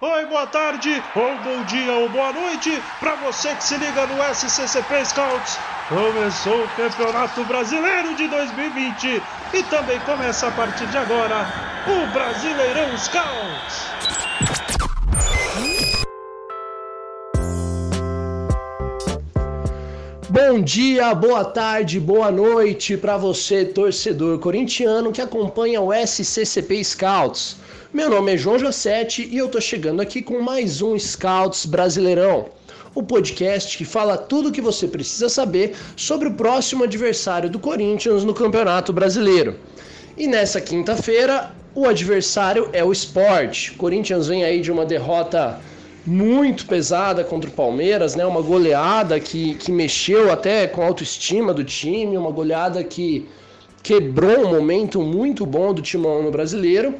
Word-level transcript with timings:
Oi, 0.00 0.26
boa 0.26 0.46
tarde, 0.46 1.02
ou 1.16 1.36
bom 1.38 1.64
dia, 1.64 1.92
ou 1.92 2.08
boa 2.08 2.32
noite, 2.32 2.80
para 3.00 3.16
você 3.16 3.52
que 3.56 3.64
se 3.64 3.76
liga 3.78 4.06
no 4.06 4.22
SCCP 4.32 5.04
Scouts. 5.04 5.58
Começou 5.88 6.62
o 6.62 6.68
Campeonato 6.76 7.42
Brasileiro 7.42 8.14
de 8.14 8.28
2020 8.28 9.20
e 9.54 9.62
também 9.64 9.98
começa 10.02 10.46
a 10.46 10.50
partir 10.52 10.86
de 10.86 10.96
agora 10.96 11.48
o 11.88 12.12
Brasileirão 12.12 12.96
Scouts. 12.96 13.88
Bom 20.28 20.62
dia, 20.62 21.12
boa 21.12 21.44
tarde, 21.44 21.98
boa 21.98 22.30
noite 22.30 22.96
para 22.96 23.16
você, 23.16 23.64
torcedor 23.64 24.38
corintiano 24.38 25.10
que 25.10 25.20
acompanha 25.20 25.80
o 25.80 25.92
SCCP 25.92 26.84
Scouts. 26.84 27.56
Meu 27.90 28.10
nome 28.10 28.34
é 28.34 28.36
João 28.36 28.58
Jossetti 28.58 29.26
e 29.32 29.38
eu 29.38 29.48
tô 29.48 29.62
chegando 29.62 30.02
aqui 30.02 30.20
com 30.20 30.42
mais 30.42 30.82
um 30.82 30.98
Scouts 30.98 31.64
Brasileirão, 31.64 32.50
o 32.94 33.02
podcast 33.02 33.78
que 33.78 33.84
fala 33.86 34.18
tudo 34.18 34.50
o 34.50 34.52
que 34.52 34.60
você 34.60 34.86
precisa 34.86 35.30
saber 35.30 35.74
sobre 35.96 36.28
o 36.28 36.34
próximo 36.34 36.84
adversário 36.84 37.48
do 37.48 37.58
Corinthians 37.58 38.24
no 38.24 38.34
Campeonato 38.34 38.92
Brasileiro. 38.92 39.56
E 40.18 40.26
nessa 40.26 40.60
quinta-feira, 40.60 41.50
o 41.74 41.86
adversário 41.86 42.68
é 42.74 42.84
o 42.84 42.92
Sport. 42.92 43.74
Corinthians 43.78 44.26
vem 44.28 44.44
aí 44.44 44.60
de 44.60 44.70
uma 44.70 44.84
derrota 44.84 45.58
muito 46.04 46.66
pesada 46.66 47.24
contra 47.24 47.48
o 47.48 47.54
Palmeiras, 47.54 48.14
né? 48.14 48.26
Uma 48.26 48.42
goleada 48.42 49.18
que, 49.18 49.54
que 49.54 49.72
mexeu 49.72 50.30
até 50.30 50.66
com 50.66 50.82
a 50.82 50.86
autoestima 50.86 51.54
do 51.54 51.64
time, 51.64 52.18
uma 52.18 52.30
goleada 52.30 52.84
que 52.84 53.26
quebrou 53.82 54.44
um 54.44 54.50
momento 54.50 55.00
muito 55.00 55.46
bom 55.46 55.72
do 55.72 55.80
timão 55.80 56.22
no 56.22 56.30
brasileiro. 56.30 56.94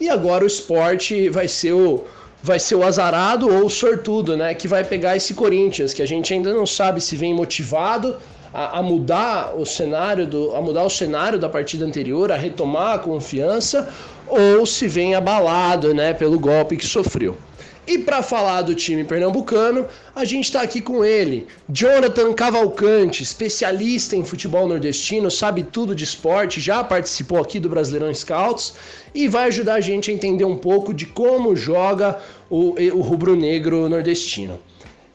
E 0.00 0.08
agora 0.08 0.44
o 0.44 0.46
esporte 0.46 1.28
vai 1.28 1.48
ser 1.48 1.72
o, 1.72 2.04
vai 2.42 2.58
ser 2.58 2.76
o 2.76 2.84
azarado 2.84 3.52
ou 3.52 3.66
o 3.66 3.70
sortudo, 3.70 4.36
né? 4.36 4.54
Que 4.54 4.68
vai 4.68 4.84
pegar 4.84 5.16
esse 5.16 5.34
Corinthians, 5.34 5.92
que 5.92 6.02
a 6.02 6.06
gente 6.06 6.32
ainda 6.32 6.52
não 6.52 6.66
sabe 6.66 7.00
se 7.00 7.16
vem 7.16 7.34
motivado 7.34 8.16
a, 8.52 8.78
a, 8.78 8.82
mudar 8.82 9.54
o 9.56 9.66
cenário 9.66 10.26
do, 10.26 10.54
a 10.54 10.60
mudar 10.60 10.84
o 10.84 10.90
cenário 10.90 11.38
da 11.38 11.48
partida 11.48 11.84
anterior, 11.84 12.30
a 12.30 12.36
retomar 12.36 12.94
a 12.94 12.98
confiança, 12.98 13.88
ou 14.26 14.64
se 14.64 14.86
vem 14.86 15.14
abalado, 15.14 15.92
né, 15.94 16.14
pelo 16.14 16.38
golpe 16.38 16.76
que 16.76 16.86
sofreu. 16.86 17.36
E 17.88 17.96
para 17.96 18.22
falar 18.22 18.60
do 18.60 18.74
time 18.74 19.02
pernambucano, 19.02 19.86
a 20.14 20.22
gente 20.22 20.44
está 20.44 20.60
aqui 20.60 20.78
com 20.78 21.02
ele, 21.02 21.46
Jonathan 21.70 22.34
Cavalcante, 22.34 23.22
especialista 23.22 24.14
em 24.14 24.22
futebol 24.22 24.68
nordestino, 24.68 25.30
sabe 25.30 25.62
tudo 25.62 25.94
de 25.94 26.04
esporte, 26.04 26.60
já 26.60 26.84
participou 26.84 27.38
aqui 27.38 27.58
do 27.58 27.70
Brasileirão 27.70 28.14
Scouts 28.14 28.74
e 29.14 29.26
vai 29.26 29.44
ajudar 29.44 29.76
a 29.76 29.80
gente 29.80 30.10
a 30.10 30.14
entender 30.14 30.44
um 30.44 30.58
pouco 30.58 30.92
de 30.92 31.06
como 31.06 31.56
joga 31.56 32.18
o, 32.50 32.74
o 32.92 33.00
rubro-negro 33.00 33.88
nordestino. 33.88 34.60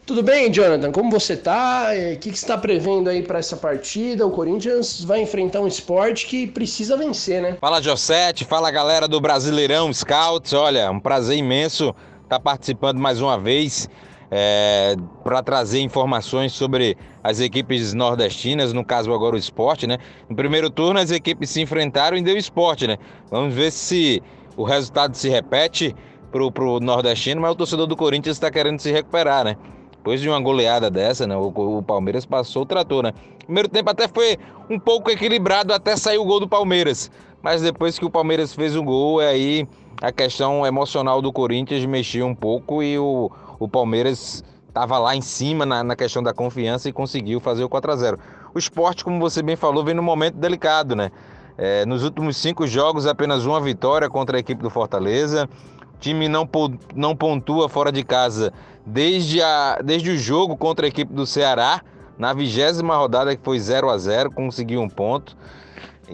Tudo 0.04 0.24
bem, 0.24 0.52
Jonathan? 0.52 0.92
Como 0.92 1.12
você 1.12 1.38
tá? 1.38 1.94
É, 1.94 2.14
o 2.14 2.18
que, 2.18 2.32
que 2.32 2.38
você 2.38 2.44
está 2.44 2.58
prevendo 2.58 3.08
aí 3.08 3.22
para 3.22 3.38
essa 3.38 3.56
partida? 3.56 4.26
O 4.26 4.32
Corinthians 4.32 5.04
vai 5.04 5.22
enfrentar 5.22 5.62
um 5.62 5.68
esporte 5.68 6.26
que 6.26 6.48
precisa 6.48 6.98
vencer, 6.98 7.40
né? 7.40 7.56
Fala, 7.62 7.82
Josete. 7.82 8.44
Fala, 8.44 8.70
galera 8.72 9.08
do 9.08 9.22
Brasileirão 9.22 9.94
Scouts. 9.94 10.52
Olha, 10.52 10.92
um 10.92 11.00
prazer 11.00 11.38
imenso 11.38 11.96
está 12.34 12.39
participando 12.39 12.98
mais 12.98 13.22
uma 13.22 13.38
vez 13.38 13.88
é, 14.31 14.95
para 15.23 15.44
trazer 15.44 15.81
informações 15.81 16.52
sobre 16.52 16.98
as 17.23 17.40
equipes 17.40 17.94
nordestinas, 17.94 18.73
no 18.73 18.84
caso 18.84 19.14
agora 19.14 19.36
o 19.36 19.38
esporte, 19.38 19.86
né? 19.86 20.00
No 20.28 20.36
primeiro 20.36 20.72
turno 20.72 21.00
as 21.00 21.12
equipes 21.12 21.52
se 21.52 21.62
enfrentaram 21.62 22.17
e 22.17 22.23
deu 22.23 22.36
esporte, 22.36 22.88
né? 22.88 22.98
Vamos 23.30 23.53
ver 23.53 23.72
se 23.72 24.22
o 24.58 24.64
resultado 24.64 25.16
se 25.16 25.30
repete 25.30 25.95
pro, 26.31 26.52
pro 26.52 26.80
nordestino, 26.80 27.40
mas 27.40 27.52
o 27.52 27.56
torcedor 27.56 27.86
do 27.86 27.95
Corinthians 27.95 28.38
está 28.38 28.50
querendo 28.50 28.80
se 28.80 28.92
recuperar, 28.92 29.44
né? 29.45 29.56
Depois 29.92 30.20
de 30.20 30.28
uma 30.28 30.40
goleada 30.40 30.90
dessa, 30.90 31.28
né? 31.28 31.38
O, 31.38 31.53
o 31.78 31.84
Palmeiras 31.84 32.25
passou 32.25 32.64
o 32.64 32.66
trator, 32.66 33.03
né? 33.03 33.14
Primeiro 33.45 33.70
tempo 33.70 33.92
até 33.92 34.08
foi 34.08 34.38
um 34.69 34.79
pouco 34.79 35.12
equilibrado 35.12 35.72
até 35.72 35.96
sair 35.96 36.18
o 36.18 36.25
gol 36.25 36.40
do 36.40 36.47
Palmeiras. 36.47 37.12
Mas 37.44 37.62
depois 37.62 38.00
que 38.00 38.06
o 38.06 38.09
Palmeiras 38.09 38.56
fez 38.56 38.75
o 38.75 38.81
gol, 38.81 39.22
é 39.22 39.28
aí 39.28 39.68
a 40.02 40.12
questão 40.12 40.66
emocional 40.66 41.22
do 41.22 41.31
Corinthians 41.31 41.86
mexeu 41.86 42.26
um 42.26 42.36
pouco 42.36 42.81
e 42.84 42.98
o, 42.98 43.31
o 43.59 43.68
Palmeiras 43.68 44.44
estava 44.68 44.98
lá 44.98 45.16
em 45.16 45.22
cima 45.22 45.66
na, 45.66 45.84
na, 45.84 45.96
questão 45.96 46.24
da 46.24 46.34
confiança 46.34 46.90
e 46.90 46.94
conseguiu 46.94 47.40
fazer 47.40 47.64
o 47.64 47.70
4 47.70 47.92
a 47.92 47.96
0 47.96 48.20
O 48.53 48.59
esporte, 48.59 49.03
como 49.03 49.20
você 49.20 49.44
bem 49.44 49.56
falou, 49.56 49.84
vem 49.84 49.94
num 49.94 50.03
momento 50.03 50.36
delicado, 50.36 50.96
né? 50.96 51.12
É, 51.56 51.86
nos 51.86 52.03
últimos 52.03 52.38
cinco 52.38 52.66
jogos, 52.66 53.06
apenas 53.06 53.46
uma 53.46 53.62
vitória 53.62 54.09
contra 54.09 54.38
a 54.38 54.40
equipe 54.40 54.62
do 54.62 54.72
Fortaleza. 54.72 55.48
O 55.96 56.00
time 56.00 56.28
não, 56.28 56.50
não 56.96 57.16
pontua 57.16 57.70
fora 57.70 57.92
de 57.92 58.03
casa 58.03 58.52
desde, 58.86 59.42
a, 59.42 59.80
desde 59.84 60.09
o 60.09 60.18
jogo 60.18 60.58
contra 60.58 60.88
a 60.88 60.90
equipe 60.90 61.14
do 61.14 61.26
Ceará, 61.26 61.82
na 62.18 62.34
vigésima 62.34 62.96
rodada 62.96 63.36
que 63.36 63.44
foi 63.44 63.59
0 63.59 63.90
a 63.90 63.98
0 63.98 64.32
conseguiu 64.32 64.82
um 64.82 64.90
ponto. 64.90 65.38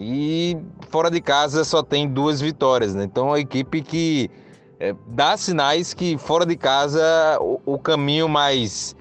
E 0.02 0.56
fora 0.88 1.10
de 1.10 1.20
casa 1.20 1.62
só 1.62 1.82
tem 1.82 2.08
duas 2.08 2.40
vitórias, 2.40 2.94
né? 2.94 3.04
Então 3.04 3.34
a 3.34 3.38
equipe 3.38 3.82
que 3.82 4.30
é, 4.78 4.94
dá 5.08 5.36
sinais 5.36 5.92
que 5.92 6.16
fora 6.16 6.46
de 6.46 6.56
casa 6.56 7.02
o, 7.38 7.60
o, 7.66 7.78
caminho 7.78 8.26
mais, 8.26 8.96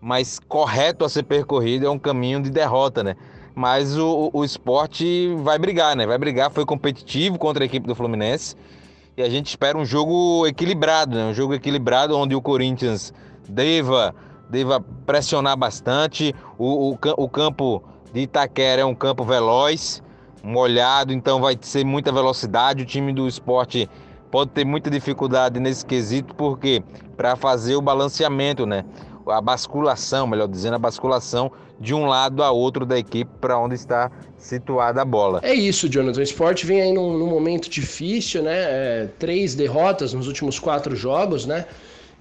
mais 0.00 0.38
correto 0.38 1.04
a 1.04 1.08
ser 1.08 1.24
percorrido 1.24 1.84
é 1.84 1.90
um 1.90 1.98
caminho 1.98 2.40
de 2.40 2.48
derrota, 2.48 3.02
né? 3.02 3.16
Mas 3.56 3.98
o, 3.98 4.30
o 4.32 4.44
esporte 4.44 5.34
vai 5.38 5.58
brigar, 5.58 5.96
né? 5.96 6.06
Vai 6.06 6.16
brigar, 6.16 6.52
foi 6.52 6.64
competitivo 6.64 7.38
contra 7.38 7.64
a 7.64 7.66
equipe 7.66 7.84
do 7.84 7.94
Fluminense. 7.96 8.54
E 9.16 9.22
a 9.22 9.28
gente 9.28 9.48
espera 9.48 9.76
um 9.76 9.84
jogo 9.84 10.46
equilibrado, 10.46 11.16
né? 11.16 11.24
Um 11.24 11.34
jogo 11.34 11.54
equilibrado 11.54 12.16
onde 12.16 12.36
o 12.36 12.40
Corinthians 12.40 13.12
deva, 13.48 14.14
deva 14.48 14.80
pressionar 14.80 15.56
bastante. 15.56 16.32
O, 16.56 16.92
o, 16.92 16.98
o 17.16 17.28
campo 17.28 17.82
de 18.12 18.20
Itaquera 18.20 18.82
é 18.82 18.84
um 18.84 18.94
campo 18.94 19.24
veloz 19.24 20.05
molhado, 20.46 21.12
então 21.12 21.40
vai 21.40 21.58
ser 21.60 21.84
muita 21.84 22.12
velocidade. 22.12 22.84
O 22.84 22.86
time 22.86 23.12
do 23.12 23.26
esporte 23.26 23.90
pode 24.30 24.52
ter 24.52 24.64
muita 24.64 24.88
dificuldade 24.88 25.58
nesse 25.58 25.84
quesito, 25.84 26.34
porque 26.34 26.82
para 27.16 27.34
fazer 27.36 27.74
o 27.74 27.82
balanceamento, 27.82 28.64
né? 28.64 28.84
A 29.26 29.40
basculação, 29.40 30.24
melhor 30.24 30.46
dizendo, 30.46 30.74
a 30.74 30.78
basculação 30.78 31.50
de 31.80 31.92
um 31.92 32.06
lado 32.06 32.44
a 32.44 32.50
outro 32.52 32.86
da 32.86 32.96
equipe 32.96 33.30
para 33.40 33.58
onde 33.58 33.74
está 33.74 34.10
situada 34.38 35.02
a 35.02 35.04
bola. 35.04 35.40
É 35.42 35.52
isso, 35.52 35.88
Jonathan. 35.88 36.20
O 36.20 36.22
esporte 36.22 36.64
vem 36.64 36.80
aí 36.80 36.92
num, 36.92 37.18
num 37.18 37.26
momento 37.26 37.68
difícil, 37.68 38.42
né? 38.42 38.56
É, 38.56 39.08
três 39.18 39.56
derrotas 39.56 40.14
nos 40.14 40.28
últimos 40.28 40.60
quatro 40.60 40.94
jogos, 40.94 41.44
né? 41.44 41.66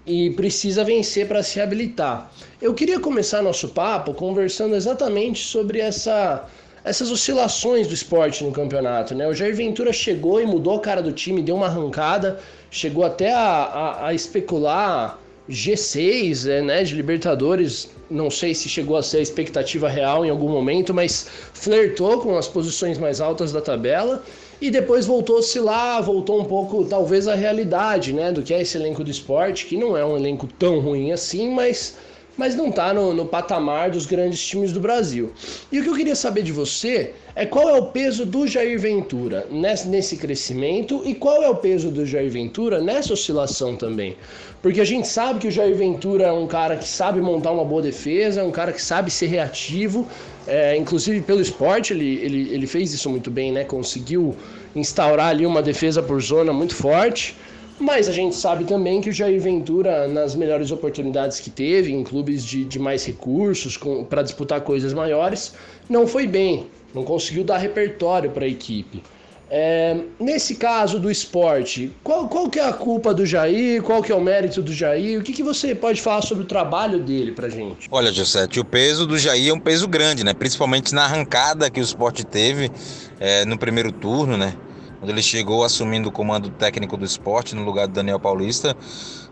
E 0.03 0.31
precisa 0.31 0.84
vencer 0.84 1.28
para 1.28 1.44
se 1.44 1.62
habilitar. 1.62 2.31
Eu 2.59 2.74
queria 2.74 3.00
começar 3.00 3.44
nosso 3.44 3.69
papo 3.69 4.14
conversando 4.14 4.75
exatamente 4.75 5.44
sobre 5.44 5.80
essa 5.80 6.47
essas 6.85 7.09
oscilações 7.09 7.88
do 7.88 7.96
esporte 7.96 8.44
no 8.44 8.51
campeonato, 8.51 9.16
né? 9.16 9.28
O 9.28 9.34
Jair 9.34 9.56
Ventura 9.56 9.91
chegou 9.91 10.40
e 10.40 10.46
mudou 10.46 10.75
a 10.75 10.79
cara 10.79 11.01
do 11.01 11.12
time, 11.12 11.41
deu 11.41 11.56
uma 11.56 11.66
arrancada, 11.66 12.40
chegou 12.69 13.03
até 13.03 13.34
a, 13.34 13.40
a, 13.40 14.07
a 14.09 14.13
especular 14.13 15.19
G6, 15.50 16.47
é, 16.47 16.62
né, 16.62 16.84
de 16.84 16.94
Libertadores. 16.94 17.90
Não 18.07 18.29
sei 18.29 18.53
se 18.53 18.69
chegou 18.69 18.97
a 18.97 19.01
ser 19.01 19.18
a 19.18 19.22
expectativa 19.22 19.90
real 19.90 20.23
em 20.23 20.29
algum 20.29 20.47
momento, 20.47 20.94
mas 20.94 21.28
flertou 21.53 22.22
com 22.22 22.38
as 22.38 22.47
posições 22.47 23.00
mais 23.00 23.19
altas 23.19 23.52
da 23.52 23.62
tabela 23.62 24.23
e 24.62 24.69
depois 24.69 25.07
voltou 25.07 25.38
a 25.38 25.40
oscilar, 25.40 26.03
voltou 26.03 26.40
um 26.40 26.46
pouco, 26.46 26.85
talvez, 26.85 27.28
à 27.28 27.34
realidade, 27.34 28.13
né, 28.13 28.31
do 28.31 28.44
que 28.44 28.53
é 28.53 28.62
esse 28.62 28.78
elenco 28.78 29.03
do 29.03 29.09
esporte, 29.09 29.66
que 29.66 29.75
não 29.75 29.97
é 29.97 30.06
um 30.06 30.16
elenco 30.16 30.46
tão 30.46 30.79
ruim 30.79 31.12
assim, 31.12 31.50
mas 31.50 31.97
mas 32.38 32.56
não 32.56 32.69
está 32.69 32.94
no, 32.94 33.13
no, 33.13 33.25
patamar 33.25 33.91
dos 33.91 34.06
grandes 34.06 34.46
times 34.46 34.72
do 34.72 34.79
Brasil. 34.79 35.31
E 35.72 35.79
o 35.79 35.84
que 35.84 35.90
eu 35.90 35.96
queria 35.96 36.16
saber 36.16 36.44
de 36.44 36.51
você 36.51 37.13
é 37.35 37.46
qual 37.46 37.69
é 37.69 37.78
o 37.78 37.88
peso 37.88 38.25
do 38.25 38.47
Jair 38.47 38.79
Ventura 38.79 39.47
nesse, 39.50 39.88
nesse 39.88 40.18
crescimento 40.18 41.01
e 41.06 41.13
qual 41.13 41.44
é 41.44 41.50
o 41.50 41.56
peso 41.56 41.90
do 41.90 42.06
Jair 42.06 42.31
Ventura 42.31 42.81
nessa 42.81 43.13
oscilação 43.13 43.75
também. 43.75 44.16
Porque 44.62 44.82
a 44.82 44.85
gente 44.85 45.08
sabe 45.08 45.40
que 45.40 45.47
o 45.47 45.52
Jair 45.52 45.76
Ventura 45.76 46.26
é 46.26 46.32
um 46.32 46.47
cara 46.47 46.76
que 46.78 46.87
sabe 46.87 47.22
montar 47.22 47.52
uma 47.52 47.64
boa 47.64 47.82
defesa, 47.82 48.41
é 48.41 48.43
um 48.43 48.52
cara 48.52 48.72
que 48.72 48.81
sabe 48.81 49.11
ser 49.11 49.28
reativo, 49.28 50.08
é, 50.47 50.76
inclusive 50.76 51.22
pelo 51.22 51.41
esporte 51.41 51.93
ele, 51.93 52.16
ele, 52.16 52.53
ele 52.53 52.67
fez 52.67 52.93
isso 52.93 53.09
muito 53.09 53.29
bem, 53.29 53.52
né? 53.52 53.64
Conseguiu 53.64 54.35
instaurar 54.76 55.28
ali 55.28 55.46
uma 55.46 55.61
defesa 55.61 56.02
por 56.02 56.22
zona 56.22 56.52
muito 56.52 56.76
forte. 56.76 57.35
Mas 57.80 58.08
a 58.08 58.12
gente 58.12 58.36
sabe 58.36 58.64
também 58.64 59.02
que 59.02 59.10
o 59.10 59.14
Jair 59.14 59.40
Ventura, 59.42 60.08
nas 60.08 60.34
melhores 60.34 60.72
oportunidades 60.72 61.40
que 61.40 61.50
teve, 61.50 61.92
em 61.92 62.04
clubes 62.04 62.44
de, 62.44 62.64
de 62.64 62.80
mais 62.80 63.06
recursos, 63.06 63.78
para 64.10 64.22
disputar 64.22 64.62
coisas 64.62 64.94
maiores, 64.94 65.54
não 65.90 66.08
foi 66.08 66.26
bem, 66.26 66.68
não 66.94 67.04
conseguiu 67.04 67.44
dar 67.44 67.58
repertório 67.58 68.32
para 68.32 68.46
a 68.46 68.48
equipe. 68.48 69.04
É, 69.50 69.98
nesse 70.20 70.56
caso 70.56 71.00
do 71.00 71.12
esporte, 71.12 71.92
qual, 72.04 72.28
qual 72.28 72.50
que 72.50 72.60
é 72.60 72.68
a 72.68 72.74
culpa 72.74 73.14
do 73.14 73.26
Jair? 73.26 73.84
Qual 73.84 74.02
que 74.02 74.12
é 74.12 74.16
o 74.16 74.22
mérito 74.22 74.62
do 74.62 74.74
Jair? 74.74 75.20
O 75.20 75.24
que, 75.24 75.32
que 75.32 75.44
você 75.44 75.76
pode 75.76 76.02
falar 76.02 76.24
sobre 76.24 76.44
o 76.44 76.48
trabalho 76.48 77.00
dele 77.00 77.32
pra 77.32 77.48
gente? 77.48 77.88
Olha, 77.92 78.12
José, 78.12 78.48
o 78.58 78.66
peso 78.66 79.06
do 79.06 79.20
Jair 79.20 79.52
é 79.52 79.54
um 79.54 79.60
peso 79.60 79.88
grande, 79.88 80.24
né? 80.24 80.34
Principalmente 80.34 80.96
na 80.96 81.04
arrancada 81.04 81.70
que 81.70 81.80
o 81.80 81.84
esporte 81.84 82.26
teve 82.26 82.72
é, 83.20 83.46
no 83.46 83.58
primeiro 83.58 83.92
turno, 83.92 84.36
né? 84.36 84.56
Quando 85.05 85.11
ele 85.11 85.22
chegou 85.22 85.63
assumindo 85.63 86.09
o 86.09 86.11
comando 86.11 86.49
técnico 86.49 86.97
do 86.97 87.05
esporte 87.05 87.53
no 87.53 87.63
lugar 87.63 87.85
do 87.85 87.93
Daniel 87.93 88.19
Paulista, 88.19 88.75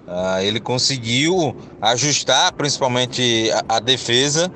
uh, 0.07 0.39
ele 0.43 0.59
conseguiu 0.59 1.55
ajustar 1.81 2.53
principalmente 2.53 3.49
a, 3.67 3.77
a, 3.77 3.79
defesa 3.79 4.51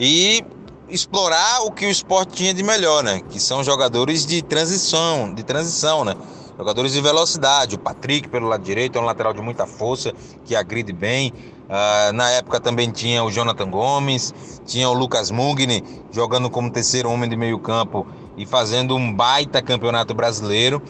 e 0.00 0.42
explorar 0.88 1.60
o 1.66 1.70
que 1.70 1.84
o 1.84 1.90
esporte 1.90 2.32
tinha 2.32 2.54
de 2.54 2.62
melhor, 2.62 3.04
né? 3.04 3.20
Que 3.28 3.38
são 3.38 3.62
jogadores 3.62 4.24
de 4.24 4.40
transição, 4.40 5.34
de 5.34 5.42
transição, 5.42 6.06
né? 6.06 6.16
Jogadores 6.56 6.94
de 6.94 7.02
velocidade, 7.02 7.74
o 7.74 7.78
Patrick 7.78 8.30
pelo 8.30 8.48
lado 8.48 8.62
direito 8.64 8.98
é 8.98 9.02
um 9.02 9.04
lateral 9.04 9.34
de 9.34 9.42
muita 9.42 9.66
força, 9.66 10.14
que 10.46 10.56
agride 10.56 10.92
bem. 10.94 11.34
Uh, 11.68 12.12
na 12.14 12.30
época 12.30 12.58
também 12.60 12.90
tinha 12.90 13.22
o 13.22 13.30
Jonathan 13.30 13.68
Gomes, 13.68 14.32
tinha 14.64 14.88
o 14.88 14.94
Lucas 14.94 15.30
Mugni 15.30 15.84
jogando 16.10 16.48
como 16.48 16.70
terceiro 16.70 17.10
homem 17.10 17.28
de 17.28 17.36
meio 17.36 17.58
campo 17.58 18.06
e 18.36 18.46
fazendo 18.46 18.96
um 18.96 19.12
baita 19.12 19.62
campeonato 19.62 20.14
brasileiro. 20.14 20.82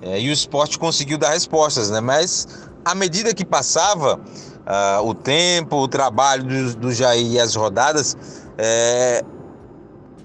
É, 0.00 0.20
e 0.20 0.28
o 0.28 0.32
esporte 0.32 0.78
conseguiu 0.78 1.18
dar 1.18 1.30
respostas, 1.30 1.90
né? 1.90 2.00
Mas 2.00 2.46
à 2.84 2.94
medida 2.94 3.34
que 3.34 3.44
passava 3.44 4.16
uh, 4.16 5.06
o 5.06 5.14
tempo, 5.14 5.76
o 5.76 5.88
trabalho 5.88 6.44
do, 6.44 6.76
do 6.76 6.92
Jair 6.92 7.32
e 7.32 7.40
as 7.40 7.54
rodadas, 7.54 8.16
é, 8.56 9.24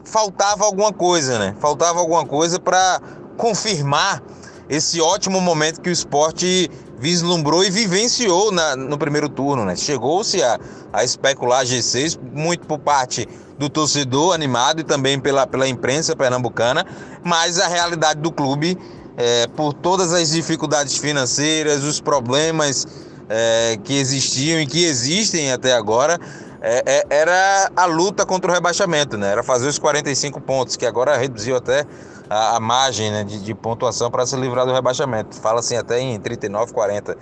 faltava 0.04 0.66
alguma 0.66 0.94
coisa, 0.94 1.40
né? 1.40 1.56
Faltava 1.60 2.00
alguma 2.00 2.25
coisa 2.25 2.60
para 2.60 3.02
confirmar 3.38 4.22
esse 4.70 5.02
ótimo 5.02 5.42
momento 5.42 5.81
que 5.81 5.90
o 5.90 5.92
esporte 5.92 6.70
vislumbrou 6.98 7.64
e 7.64 7.70
vivenciou 7.70 8.52
na, 8.52 8.75
no 8.75 8.98
primeiro 8.98 9.28
turno. 9.28 9.66
Né? 9.66 9.75
Chegou-se 9.75 10.42
a, 10.42 10.58
a 10.94 11.04
especular 11.04 11.66
G6, 11.66 12.18
muito 12.31 12.66
por 12.66 12.80
parte 12.80 13.28
do 13.63 13.69
torcedor 13.69 14.33
animado 14.33 14.81
e 14.81 14.83
também 14.83 15.19
pela, 15.19 15.48
pela 15.48 15.68
imprensa 15.68 16.15
pernambucana, 16.15 16.86
mas 17.24 17.60
a 17.60 17.68
realidade 17.68 18.19
do 18.19 18.31
clube, 18.31 18.77
é, 19.15 19.48
por 19.48 19.74
todas 19.74 20.13
as 20.13 20.31
dificuldades 20.31 20.98
financeiras, 20.98 21.83
os 21.83 22.01
problemas 22.01 22.86
é, 23.30 23.80
que 23.83 23.98
existiam 23.98 24.60
e 24.60 24.68
que 24.68 24.83
existem 24.83 25.51
até 25.51 25.74
agora, 25.74 26.19
é, 26.62 26.83
é 26.86 27.04
era 27.10 27.71
a 27.75 27.86
luta 27.86 28.25
contra 28.25 28.51
o 28.51 28.54
rebaixamento, 28.54 29.18
né? 29.18 29.31
era 29.31 29.44
fazer 29.44 29.68
os 29.68 29.80
45 29.80 30.42
pontos, 30.42 30.75
que 30.75 30.86
agora 30.86 31.15
reduziu 31.15 31.56
até 31.56 31.86
a, 32.30 32.57
a 32.57 32.60
margem 32.60 33.12
né, 33.12 33.24
de, 33.24 33.39
de, 33.39 33.54
pontuação 33.54 34.12
para 34.12 34.25
se 34.25 34.36
livrar 34.36 34.65
do 34.65 34.74
rebaixamento. 34.74 35.36
Fala 35.38 35.60
assim 35.60 35.77
até 35.77 36.00
em 36.00 36.19
39, 36.19 36.74
40. 36.74 37.18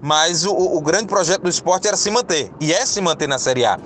Mas 0.00 0.44
o, 0.44 0.52
o, 0.52 0.80
grande 0.80 1.06
projeto 1.06 1.42
do 1.42 1.48
esporte 1.48 1.86
era 1.86 1.96
se 1.96 2.10
manter, 2.10 2.50
e 2.60 2.72
é 2.72 2.84
se 2.84 3.00
manter 3.00 3.28
na 3.28 3.38
Série 3.38 3.64
A. 3.64 3.78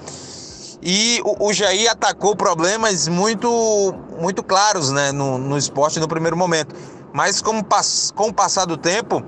E 0.83 1.21
o, 1.25 1.49
o 1.49 1.53
Jair 1.53 1.91
atacou 1.91 2.37
problemas 2.37 3.09
muito, 3.09 3.95
muito 4.19 4.43
claros 4.43 4.91
né, 4.91 5.13
no, 5.13 5.39
no 5.39 5.59
esporte 5.59 5.99
no 5.99 6.09
primeiro 6.09 6.37
momento. 6.37 6.75
Mas 7.13 7.43
como, 7.43 7.65
com 8.15 8.29
o 8.29 8.33
passar 8.33 8.65
do 8.65 8.77
tempo, 8.77 9.23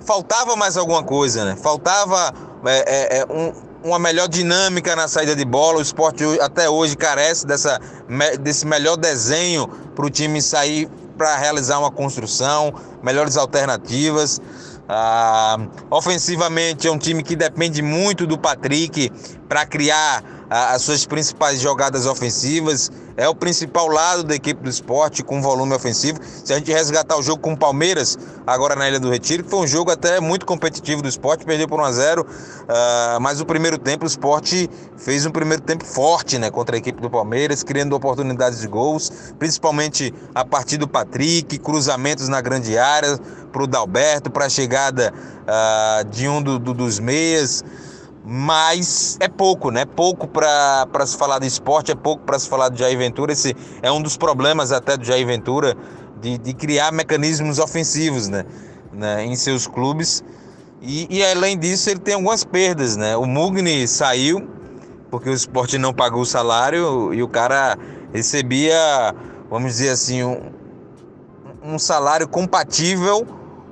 faltava 0.00 0.56
mais 0.56 0.76
alguma 0.76 1.02
coisa, 1.02 1.44
né? 1.44 1.56
Faltava 1.56 2.32
é, 2.64 3.18
é, 3.18 3.18
é 3.18 3.26
um, 3.26 3.52
uma 3.84 3.98
melhor 3.98 4.28
dinâmica 4.28 4.96
na 4.96 5.06
saída 5.06 5.36
de 5.36 5.44
bola. 5.44 5.78
O 5.78 5.82
esporte 5.82 6.24
até 6.40 6.68
hoje 6.68 6.96
carece 6.96 7.46
dessa, 7.46 7.80
desse 8.40 8.66
melhor 8.66 8.96
desenho 8.96 9.68
para 9.94 10.06
o 10.06 10.10
time 10.10 10.42
sair 10.42 10.88
para 11.16 11.36
realizar 11.36 11.78
uma 11.78 11.90
construção, 11.90 12.74
melhores 13.02 13.36
alternativas. 13.36 14.40
Ah, 14.88 15.58
ofensivamente 15.90 16.86
é 16.86 16.90
um 16.90 16.98
time 16.98 17.22
que 17.22 17.34
depende 17.34 17.82
muito 17.82 18.26
do 18.26 18.38
Patrick 18.38 19.10
para 19.48 19.66
criar 19.66 20.22
as 20.48 20.82
suas 20.82 21.04
principais 21.04 21.60
jogadas 21.60 22.06
ofensivas. 22.06 22.90
É 23.16 23.26
o 23.26 23.34
principal 23.34 23.88
lado 23.88 24.24
da 24.24 24.34
equipe 24.34 24.62
do 24.62 24.68
esporte 24.68 25.22
com 25.22 25.40
volume 25.40 25.74
ofensivo. 25.74 26.20
Se 26.22 26.52
a 26.52 26.58
gente 26.58 26.70
resgatar 26.70 27.16
o 27.16 27.22
jogo 27.22 27.40
com 27.40 27.54
o 27.54 27.56
Palmeiras, 27.56 28.18
agora 28.46 28.76
na 28.76 28.86
Ilha 28.86 29.00
do 29.00 29.10
Retiro, 29.10 29.42
que 29.42 29.48
foi 29.48 29.60
um 29.60 29.66
jogo 29.66 29.90
até 29.90 30.20
muito 30.20 30.44
competitivo 30.44 31.00
do 31.00 31.08
esporte, 31.08 31.44
perdeu 31.44 31.66
por 31.66 31.80
1 31.80 31.84
a 31.84 31.92
0 31.92 32.22
uh, 32.22 32.26
ah, 32.68 33.18
mas 33.20 33.40
o 33.40 33.46
primeiro 33.46 33.78
tempo 33.78 34.04
o 34.04 34.06
esporte 34.06 34.68
fez 34.98 35.24
um 35.24 35.30
primeiro 35.30 35.62
tempo 35.62 35.84
forte 35.84 36.38
né, 36.38 36.50
contra 36.50 36.76
a 36.76 36.78
equipe 36.78 37.00
do 37.00 37.08
Palmeiras, 37.08 37.62
criando 37.62 37.94
oportunidades 37.94 38.60
de 38.60 38.68
gols, 38.68 39.10
principalmente 39.38 40.12
a 40.34 40.44
partir 40.44 40.76
do 40.76 40.86
Patrick, 40.86 41.58
cruzamentos 41.58 42.28
na 42.28 42.42
grande 42.42 42.76
área 42.76 43.18
para 43.50 43.62
o 43.62 43.66
Dalberto, 43.66 44.30
para 44.30 44.44
a 44.44 44.50
chegada 44.50 45.12
uh, 45.42 46.04
de 46.10 46.28
um 46.28 46.42
do, 46.42 46.58
do, 46.58 46.74
dos 46.74 46.98
meias 46.98 47.64
mas 48.28 49.16
é 49.20 49.28
pouco, 49.28 49.70
né? 49.70 49.84
Pouco 49.84 50.26
para 50.26 51.06
se 51.06 51.16
falar 51.16 51.38
de 51.38 51.46
esporte, 51.46 51.92
é 51.92 51.94
pouco 51.94 52.24
para 52.24 52.36
se 52.40 52.48
falar 52.48 52.70
de 52.70 52.80
Jair 52.80 52.98
Ventura. 52.98 53.32
Esse 53.32 53.54
é 53.80 53.92
um 53.92 54.02
dos 54.02 54.16
problemas 54.16 54.72
até 54.72 54.96
do 54.96 55.04
Jair 55.04 55.24
Ventura 55.24 55.76
de, 56.20 56.36
de 56.36 56.52
criar 56.52 56.92
mecanismos 56.92 57.60
ofensivos, 57.60 58.26
né? 58.26 58.44
né? 58.92 59.24
Em 59.24 59.36
seus 59.36 59.68
clubes. 59.68 60.24
E, 60.82 61.06
e, 61.08 61.24
além 61.24 61.56
disso, 61.56 61.88
ele 61.88 62.00
tem 62.00 62.14
algumas 62.14 62.42
perdas, 62.42 62.96
né? 62.96 63.16
O 63.16 63.26
Mugni 63.26 63.86
saiu 63.86 64.48
porque 65.08 65.30
o 65.30 65.32
esporte 65.32 65.78
não 65.78 65.94
pagou 65.94 66.22
o 66.22 66.26
salário 66.26 67.14
e 67.14 67.22
o 67.22 67.28
cara 67.28 67.78
recebia, 68.12 69.14
vamos 69.48 69.72
dizer 69.74 69.90
assim, 69.90 70.24
um, 70.24 70.50
um 71.62 71.78
salário 71.78 72.26
compatível 72.26 73.24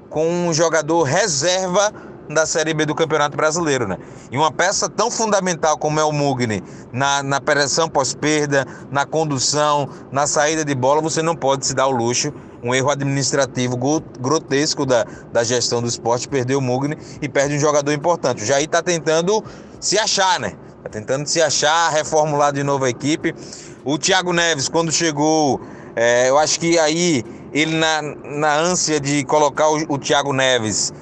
com 0.08 0.28
um 0.28 0.54
jogador 0.54 1.02
reserva 1.02 1.92
da 2.28 2.46
Série 2.46 2.72
B 2.72 2.86
do 2.86 2.94
Campeonato 2.94 3.36
Brasileiro, 3.36 3.86
né? 3.86 3.98
E 4.30 4.36
uma 4.36 4.50
peça 4.50 4.88
tão 4.88 5.10
fundamental 5.10 5.76
como 5.76 6.00
é 6.00 6.04
o 6.04 6.12
Mugni, 6.12 6.62
na, 6.92 7.22
na 7.22 7.40
pressão 7.40 7.88
pós-perda, 7.88 8.66
na 8.90 9.04
condução, 9.04 9.88
na 10.10 10.26
saída 10.26 10.64
de 10.64 10.74
bola, 10.74 11.00
você 11.00 11.22
não 11.22 11.36
pode 11.36 11.66
se 11.66 11.74
dar 11.74 11.86
o 11.86 11.90
luxo, 11.90 12.32
um 12.62 12.74
erro 12.74 12.90
administrativo 12.90 13.76
grotesco 14.18 14.86
da, 14.86 15.04
da 15.32 15.44
gestão 15.44 15.82
do 15.82 15.88
esporte, 15.88 16.26
perder 16.26 16.56
o 16.56 16.60
Mugni 16.60 16.96
e 17.20 17.28
perde 17.28 17.54
um 17.56 17.60
jogador 17.60 17.92
importante. 17.92 18.42
O 18.42 18.46
Jair 18.46 18.64
está 18.64 18.82
tentando 18.82 19.44
se 19.78 19.98
achar, 19.98 20.40
né? 20.40 20.54
Está 20.78 20.88
tentando 20.88 21.26
se 21.26 21.42
achar, 21.42 21.90
reformular 21.90 22.52
de 22.52 22.62
novo 22.62 22.84
a 22.84 22.90
equipe. 22.90 23.34
O 23.84 23.98
Thiago 23.98 24.32
Neves, 24.32 24.68
quando 24.68 24.90
chegou, 24.90 25.60
é, 25.94 26.28
eu 26.28 26.38
acho 26.38 26.58
que 26.58 26.78
aí 26.78 27.22
ele 27.52 27.76
na, 27.76 28.02
na 28.02 28.56
ânsia 28.56 28.98
de 28.98 29.24
colocar 29.24 29.68
o, 29.68 29.84
o 29.88 29.98
Thiago 29.98 30.32
Neves 30.32 30.92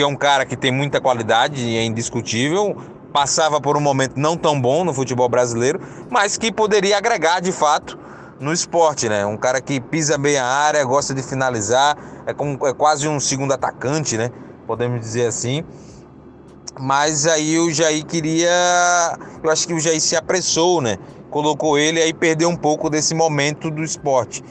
porque 0.00 0.02
é 0.02 0.06
um 0.06 0.16
cara 0.16 0.46
que 0.46 0.56
tem 0.56 0.72
muita 0.72 0.98
qualidade 1.00 1.62
e 1.62 1.76
é 1.76 1.84
indiscutível. 1.84 2.74
Passava 3.12 3.60
por 3.60 3.76
um 3.76 3.80
momento 3.80 4.14
não 4.16 4.36
tão 4.36 4.58
bom 4.58 4.82
no 4.82 4.94
futebol 4.94 5.28
brasileiro, 5.28 5.80
mas 6.08 6.38
que 6.38 6.50
poderia 6.50 6.96
agregar 6.96 7.40
de 7.40 7.52
fato 7.52 7.98
no 8.38 8.52
esporte, 8.52 9.08
né? 9.08 9.26
Um 9.26 9.36
cara 9.36 9.60
que 9.60 9.78
pisa 9.78 10.16
bem 10.16 10.38
a 10.38 10.46
área, 10.46 10.82
gosta 10.84 11.12
de 11.12 11.22
finalizar, 11.22 11.98
é, 12.26 12.32
como, 12.32 12.66
é 12.66 12.72
quase 12.72 13.06
um 13.06 13.20
segundo 13.20 13.52
atacante, 13.52 14.16
né? 14.16 14.30
Podemos 14.66 15.00
dizer 15.00 15.26
assim. 15.26 15.64
Mas 16.78 17.26
aí 17.26 17.58
o 17.58 17.70
Jair 17.70 18.06
queria. 18.06 19.18
Eu 19.42 19.50
acho 19.50 19.66
que 19.66 19.74
o 19.74 19.80
Jair 19.80 20.00
se 20.00 20.16
apressou, 20.16 20.80
né? 20.80 20.96
Colocou 21.28 21.76
ele 21.76 22.00
aí 22.00 22.14
perdeu 22.14 22.48
um 22.48 22.56
pouco 22.56 22.88
desse 22.88 23.14
momento 23.14 23.70
do 23.70 23.82
esporte. 23.82 24.42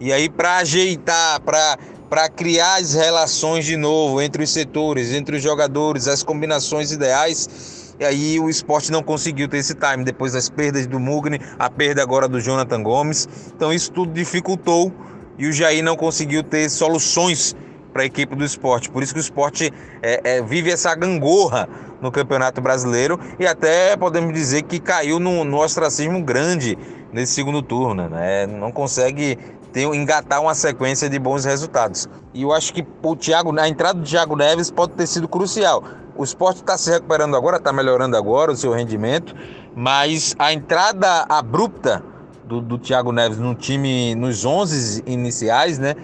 E 0.00 0.12
aí, 0.12 0.28
para 0.28 0.58
ajeitar, 0.58 1.40
para 1.40 1.76
para 2.08 2.28
criar 2.28 2.76
as 2.76 2.94
relações 2.94 3.64
de 3.64 3.76
novo 3.76 4.20
entre 4.20 4.42
os 4.42 4.50
setores, 4.50 5.12
entre 5.12 5.36
os 5.36 5.42
jogadores, 5.42 6.08
as 6.08 6.22
combinações 6.22 6.90
ideais. 6.92 7.94
E 8.00 8.04
aí 8.04 8.40
o 8.40 8.48
esporte 8.48 8.92
não 8.92 9.02
conseguiu 9.02 9.48
ter 9.48 9.58
esse 9.58 9.74
time 9.74 10.04
depois 10.04 10.32
das 10.32 10.48
perdas 10.48 10.86
do 10.86 11.00
Mugni, 11.00 11.40
a 11.58 11.68
perda 11.68 12.02
agora 12.02 12.28
do 12.28 12.40
Jonathan 12.40 12.82
Gomes. 12.82 13.28
Então 13.54 13.72
isso 13.72 13.90
tudo 13.90 14.12
dificultou 14.12 14.92
e 15.36 15.46
o 15.46 15.52
Jair 15.52 15.82
não 15.82 15.96
conseguiu 15.96 16.42
ter 16.42 16.68
soluções 16.70 17.54
para 17.92 18.02
a 18.02 18.06
equipe 18.06 18.36
do 18.36 18.44
esporte. 18.44 18.90
Por 18.90 19.02
isso 19.02 19.12
que 19.12 19.18
o 19.18 19.22
esporte 19.22 19.72
é, 20.02 20.36
é, 20.36 20.42
vive 20.42 20.70
essa 20.70 20.94
gangorra 20.94 21.68
no 22.00 22.12
Campeonato 22.12 22.60
Brasileiro 22.60 23.18
e 23.38 23.46
até 23.46 23.96
podemos 23.96 24.32
dizer 24.32 24.62
que 24.62 24.78
caiu 24.78 25.18
no, 25.18 25.44
no 25.44 25.58
ostracismo 25.58 26.22
grande 26.22 26.78
nesse 27.12 27.32
segundo 27.32 27.62
turno. 27.62 28.08
Né? 28.08 28.46
Não 28.46 28.70
consegue 28.70 29.38
ter, 29.78 29.94
engatar 29.94 30.42
uma 30.42 30.54
sequência 30.54 31.08
de 31.08 31.18
bons 31.18 31.44
resultados. 31.44 32.08
E 32.34 32.42
eu 32.42 32.52
acho 32.52 32.74
que 32.74 32.84
o 33.02 33.14
Thiago, 33.14 33.56
a 33.58 33.68
entrada 33.68 34.00
do 34.00 34.04
Thiago 34.04 34.34
Neves 34.34 34.70
pode 34.70 34.94
ter 34.94 35.06
sido 35.06 35.28
crucial. 35.28 35.84
O 36.16 36.24
esporte 36.24 36.56
está 36.56 36.76
se 36.76 36.90
recuperando 36.90 37.36
agora, 37.36 37.58
está 37.58 37.72
melhorando 37.72 38.16
agora 38.16 38.50
o 38.50 38.56
seu 38.56 38.72
rendimento, 38.72 39.34
mas 39.76 40.34
a 40.36 40.52
entrada 40.52 41.24
abrupta 41.28 42.02
do, 42.44 42.60
do 42.60 42.76
Thiago 42.76 43.12
Neves 43.12 43.38
no 43.38 43.54
time, 43.54 44.16
nos 44.16 44.44
11 44.44 45.04
iniciais, 45.06 45.78
né, 45.78 45.94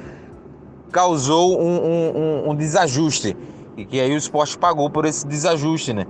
causou 0.92 1.60
um, 1.60 2.44
um, 2.46 2.50
um 2.50 2.54
desajuste. 2.54 3.36
E 3.76 3.84
que 3.84 4.00
aí 4.00 4.14
o 4.14 4.16
esporte 4.16 4.56
pagou 4.56 4.88
por 4.88 5.04
esse 5.04 5.26
desajuste, 5.26 5.92
né? 5.92 6.06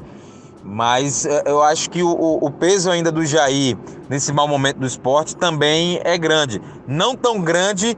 Mas 0.65 1.27
é, 1.27 1.43
eu 1.45 1.63
acho 1.63 1.91
que 1.91 2.03
o, 2.03 2.39
o, 2.41 2.51
peso 2.51 2.91
ainda 2.91 3.13
do 3.13 3.25
Jair 3.25 3.77
nesse 4.09 4.33
mau 4.33 4.49
momento 4.49 4.79
do 4.79 4.87
esporte 4.87 5.37
também 5.37 6.01
é 6.03 6.17
grande. 6.17 6.61
Não 6.89 7.15
tão 7.15 7.39
grande 7.39 7.97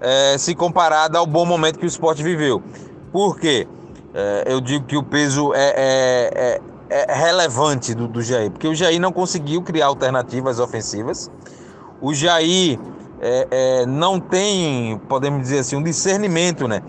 é, 0.00 0.38
se 0.38 0.54
comparado 0.54 1.18
ao 1.18 1.26
bom 1.26 1.44
momento 1.44 1.76
que 1.76 1.84
o 1.84 1.88
esporte 1.88 2.22
viveu. 2.22 2.62
Por 3.10 3.38
quê? 3.38 3.66
É, 4.14 4.44
eu 4.46 4.60
digo 4.60 4.84
que 4.86 4.96
o 4.96 5.02
peso 5.02 5.52
é, 5.54 5.74
é, 5.76 6.60
é, 6.88 7.06
é 7.10 7.14
relevante 7.14 7.92
do, 7.94 8.06
do, 8.06 8.22
Jair, 8.22 8.48
porque 8.48 8.68
o 8.68 8.74
Jair 8.76 9.00
não 9.00 9.10
conseguiu 9.10 9.60
criar 9.60 9.86
alternativas 9.86 10.60
ofensivas. 10.60 11.28
O 12.00 12.14
Jair 12.14 12.78
não 13.88 14.20
tem, 14.20 15.00
podemos 15.08 15.40
dizer 15.40 15.60
assim, 15.60 15.76
um 15.76 15.82
discernimento, 15.82 16.68
né? 16.68 16.82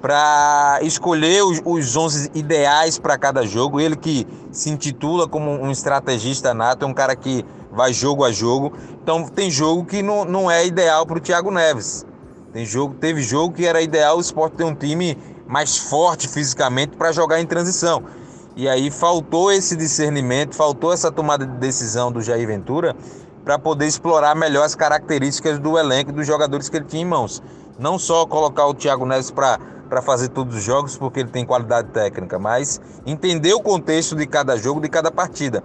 Para 0.00 0.78
escolher 0.82 1.42
os, 1.42 1.60
os 1.64 1.96
11 1.96 2.30
ideais 2.34 2.98
para 2.98 3.18
cada 3.18 3.46
jogo. 3.46 3.80
Ele 3.80 3.96
que 3.96 4.26
se 4.50 4.70
intitula 4.70 5.28
como 5.28 5.50
um 5.50 5.70
estrategista 5.70 6.54
nato, 6.54 6.84
é 6.84 6.88
um 6.88 6.94
cara 6.94 7.14
que 7.14 7.44
vai 7.70 7.92
jogo 7.92 8.24
a 8.24 8.32
jogo. 8.32 8.72
Então 9.02 9.28
tem 9.28 9.50
jogo 9.50 9.84
que 9.84 10.02
não, 10.02 10.24
não 10.24 10.50
é 10.50 10.66
ideal 10.66 11.06
para 11.06 11.18
o 11.18 11.20
Thiago 11.20 11.50
Neves. 11.50 12.06
Tem 12.52 12.64
jogo, 12.66 12.94
teve 12.94 13.22
jogo 13.22 13.54
que 13.54 13.66
era 13.66 13.80
ideal 13.80 14.16
o 14.16 14.20
esporte 14.20 14.56
ter 14.56 14.64
um 14.64 14.74
time 14.74 15.16
mais 15.46 15.76
forte 15.76 16.28
fisicamente 16.28 16.96
para 16.96 17.12
jogar 17.12 17.40
em 17.40 17.46
transição. 17.46 18.02
E 18.56 18.68
aí 18.68 18.90
faltou 18.90 19.52
esse 19.52 19.76
discernimento, 19.76 20.54
faltou 20.54 20.92
essa 20.92 21.12
tomada 21.12 21.46
de 21.46 21.56
decisão 21.58 22.10
do 22.10 22.20
Jair 22.20 22.46
Ventura 22.46 22.96
para 23.44 23.58
poder 23.58 23.86
explorar 23.86 24.34
melhor 24.34 24.64
as 24.64 24.74
características 24.74 25.58
do 25.58 25.78
elenco 25.78 26.10
e 26.10 26.12
dos 26.12 26.26
jogadores 26.26 26.68
que 26.68 26.76
ele 26.76 26.84
tinha 26.84 27.02
em 27.02 27.06
mãos. 27.06 27.42
Não 27.78 27.98
só 27.98 28.26
colocar 28.26 28.66
o 28.66 28.74
Thiago 28.74 29.06
Neves 29.06 29.30
para 29.30 29.58
fazer 30.00 30.28
todos 30.28 30.56
os 30.56 30.62
jogos, 30.62 30.96
porque 30.96 31.20
ele 31.20 31.28
tem 31.28 31.44
qualidade 31.44 31.88
técnica, 31.88 32.38
mas 32.38 32.80
entender 33.04 33.52
o 33.52 33.60
contexto 33.60 34.14
de 34.14 34.26
cada 34.26 34.56
jogo, 34.56 34.80
de 34.80 34.88
cada 34.88 35.10
partida. 35.10 35.62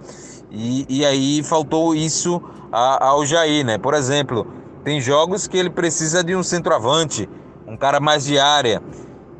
E, 0.50 0.84
e 0.88 1.04
aí 1.06 1.42
faltou 1.44 1.94
isso 1.94 2.42
ao 2.72 3.24
Jair, 3.24 3.64
né? 3.64 3.78
Por 3.78 3.94
exemplo, 3.94 4.46
tem 4.82 5.00
jogos 5.00 5.46
que 5.46 5.56
ele 5.56 5.70
precisa 5.70 6.22
de 6.22 6.34
um 6.34 6.42
centroavante, 6.42 7.28
um 7.66 7.76
cara 7.76 8.00
mais 8.00 8.24
de 8.24 8.38
área. 8.38 8.82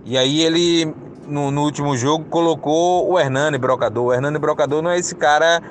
E 0.05 0.17
aí 0.17 0.43
ele, 0.43 0.95
no, 1.27 1.51
no 1.51 1.63
último 1.63 1.97
jogo, 1.97 2.25
colocou 2.27 3.11
o 3.11 3.19
Hernani 3.19 3.59
Brocador. 3.59 4.07
O 4.07 4.13
Hernani 4.13 4.39
Brocador 4.39 4.83
não 4.83 4.91
é 4.91 4.99
esse 4.99 5.15
cara 5.15 5.63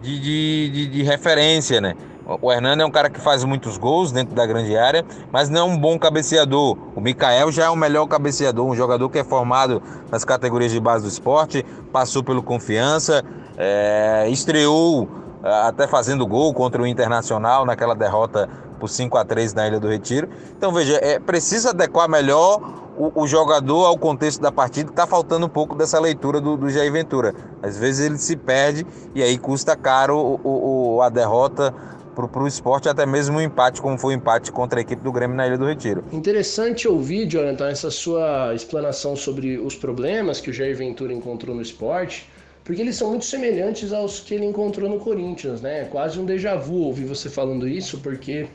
de, 0.00 0.18
de, 0.20 0.70
de, 0.70 0.86
de 0.86 1.02
referência, 1.02 1.80
né? 1.80 1.94
O 2.40 2.52
Hernani 2.52 2.82
é 2.82 2.86
um 2.86 2.90
cara 2.90 3.10
que 3.10 3.20
faz 3.20 3.44
muitos 3.44 3.76
gols 3.76 4.12
dentro 4.12 4.34
da 4.34 4.46
grande 4.46 4.76
área, 4.76 5.04
mas 5.32 5.48
não 5.48 5.60
é 5.60 5.64
um 5.64 5.76
bom 5.76 5.98
cabeceador. 5.98 6.76
O 6.94 7.00
Mikael 7.00 7.50
já 7.50 7.64
é 7.64 7.70
o 7.70 7.76
melhor 7.76 8.06
cabeceador, 8.06 8.66
um 8.66 8.74
jogador 8.74 9.08
que 9.08 9.18
é 9.18 9.24
formado 9.24 9.82
nas 10.10 10.24
categorias 10.24 10.70
de 10.70 10.78
base 10.78 11.04
do 11.04 11.08
esporte, 11.08 11.64
passou 11.92 12.22
pelo 12.22 12.42
confiança, 12.42 13.24
é, 13.56 14.28
estreou 14.28 15.08
é, 15.42 15.50
até 15.66 15.86
fazendo 15.86 16.26
gol 16.26 16.52
contra 16.54 16.80
o 16.80 16.86
Internacional 16.86 17.64
naquela 17.64 17.94
derrota 17.94 18.48
por 18.78 18.88
5 18.88 19.16
a 19.18 19.24
3 19.24 19.54
na 19.54 19.68
Ilha 19.68 19.80
do 19.80 19.88
Retiro. 19.88 20.28
Então, 20.56 20.72
veja, 20.72 20.98
é, 21.02 21.18
precisa 21.18 21.70
adequar 21.70 22.08
melhor 22.08 22.60
o, 22.96 23.22
o 23.22 23.26
jogador 23.26 23.86
ao 23.86 23.96
contexto 23.98 24.40
da 24.40 24.52
partida. 24.52 24.90
Está 24.90 25.06
faltando 25.06 25.46
um 25.46 25.48
pouco 25.48 25.74
dessa 25.74 25.98
leitura 25.98 26.40
do, 26.40 26.56
do 26.56 26.70
Jair 26.70 26.92
Ventura. 26.92 27.34
Às 27.62 27.76
vezes 27.78 28.06
ele 28.06 28.18
se 28.18 28.36
perde 28.36 28.86
e 29.14 29.22
aí 29.22 29.38
custa 29.38 29.76
caro 29.76 30.16
o, 30.42 30.96
o 30.96 31.02
a 31.02 31.08
derrota 31.08 31.74
para 32.10 32.42
o 32.42 32.46
esporte, 32.46 32.88
até 32.88 33.06
mesmo 33.06 33.38
um 33.38 33.40
empate, 33.40 33.80
como 33.80 33.96
foi 33.98 34.14
o 34.14 34.16
empate 34.16 34.52
contra 34.52 34.80
a 34.80 34.82
equipe 34.82 35.02
do 35.02 35.12
Grêmio 35.12 35.36
na 35.36 35.46
Ilha 35.46 35.58
do 35.58 35.66
Retiro. 35.66 36.04
Interessante 36.12 36.86
ouvir, 36.86 37.26
Jonathan, 37.26 37.68
essa 37.68 37.90
sua 37.90 38.54
explanação 38.54 39.16
sobre 39.16 39.58
os 39.58 39.74
problemas 39.74 40.40
que 40.40 40.50
o 40.50 40.52
Jair 40.52 40.76
Ventura 40.76 41.12
encontrou 41.12 41.54
no 41.54 41.62
esporte 41.62 42.28
porque 42.64 42.82
eles 42.82 42.96
são 42.96 43.10
muito 43.10 43.24
semelhantes 43.24 43.92
aos 43.92 44.20
que 44.20 44.34
ele 44.34 44.44
encontrou 44.44 44.88
no 44.88 45.00
Corinthians, 45.00 45.60
né? 45.60 45.80
É 45.80 45.84
quase 45.84 46.20
um 46.20 46.24
déjà 46.24 46.56
vu 46.56 46.82
ouvir 46.82 47.04
você 47.04 47.28
falando 47.28 47.66
isso, 47.66 47.98
porque 47.98 48.46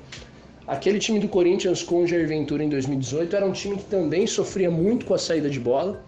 aquele 0.67 0.99
time 0.99 1.19
do 1.19 1.27
Corinthians 1.27 1.83
com 1.83 2.03
o 2.03 2.07
Jair 2.07 2.27
Ventura 2.27 2.63
em 2.63 2.69
2018 2.69 3.35
era 3.35 3.45
um 3.45 3.51
time 3.51 3.77
que 3.77 3.85
também 3.85 4.25
sofria 4.25 4.69
muito 4.69 5.05
com 5.05 5.13
a 5.13 5.17
saída 5.17 5.49
de 5.49 5.59
bola, 5.59 6.01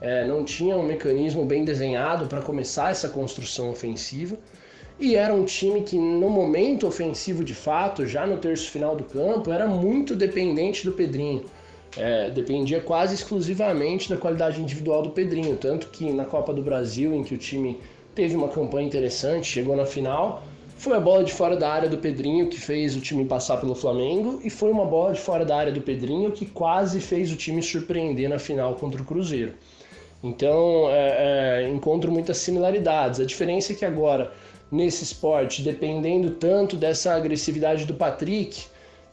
é, 0.00 0.26
não 0.26 0.44
tinha 0.44 0.76
um 0.76 0.82
mecanismo 0.82 1.44
bem 1.44 1.64
desenhado 1.64 2.26
para 2.26 2.42
começar 2.42 2.90
essa 2.90 3.08
construção 3.08 3.70
ofensiva. 3.70 4.36
E 4.98 5.14
era 5.14 5.34
um 5.34 5.44
time 5.44 5.82
que, 5.82 5.96
no 5.96 6.30
momento 6.30 6.86
ofensivo 6.86 7.44
de 7.44 7.54
fato, 7.54 8.06
já 8.06 8.26
no 8.26 8.38
terço 8.38 8.70
final 8.70 8.96
do 8.96 9.04
campo, 9.04 9.52
era 9.52 9.66
muito 9.66 10.14
dependente 10.14 10.84
do 10.84 10.92
Pedrinho 10.92 11.44
é, 11.96 12.30
dependia 12.30 12.80
quase 12.80 13.14
exclusivamente 13.14 14.08
da 14.08 14.16
qualidade 14.16 14.60
individual 14.60 15.02
do 15.02 15.10
Pedrinho. 15.10 15.56
Tanto 15.56 15.88
que 15.88 16.12
na 16.12 16.24
Copa 16.24 16.52
do 16.52 16.62
Brasil, 16.62 17.14
em 17.14 17.24
que 17.24 17.34
o 17.34 17.38
time 17.38 17.80
teve 18.14 18.36
uma 18.36 18.48
campanha 18.48 18.86
interessante, 18.86 19.46
chegou 19.46 19.76
na 19.76 19.86
final, 19.86 20.42
foi 20.76 20.96
a 20.96 21.00
bola 21.00 21.24
de 21.24 21.32
fora 21.32 21.56
da 21.56 21.70
área 21.70 21.88
do 21.88 21.96
Pedrinho 21.96 22.48
que 22.48 22.60
fez 22.60 22.94
o 22.94 23.00
time 23.00 23.24
passar 23.24 23.56
pelo 23.58 23.74
Flamengo 23.74 24.40
e 24.44 24.50
foi 24.50 24.70
uma 24.70 24.84
bola 24.84 25.14
de 25.14 25.20
fora 25.20 25.44
da 25.44 25.56
área 25.56 25.72
do 25.72 25.80
Pedrinho 25.80 26.32
que 26.32 26.44
quase 26.44 27.00
fez 27.00 27.32
o 27.32 27.36
time 27.36 27.62
surpreender 27.62 28.28
na 28.28 28.38
final 28.38 28.74
contra 28.74 29.00
o 29.00 29.04
Cruzeiro. 29.04 29.54
Então, 30.22 30.88
é, 30.90 31.62
é, 31.64 31.68
encontro 31.68 32.10
muitas 32.10 32.38
similaridades. 32.38 33.20
A 33.20 33.24
diferença 33.24 33.72
é 33.72 33.76
que 33.76 33.84
agora, 33.84 34.32
nesse 34.70 35.04
esporte, 35.04 35.62
dependendo 35.62 36.30
tanto 36.30 36.76
dessa 36.76 37.14
agressividade 37.14 37.84
do 37.84 37.94
Patrick, 37.94 38.64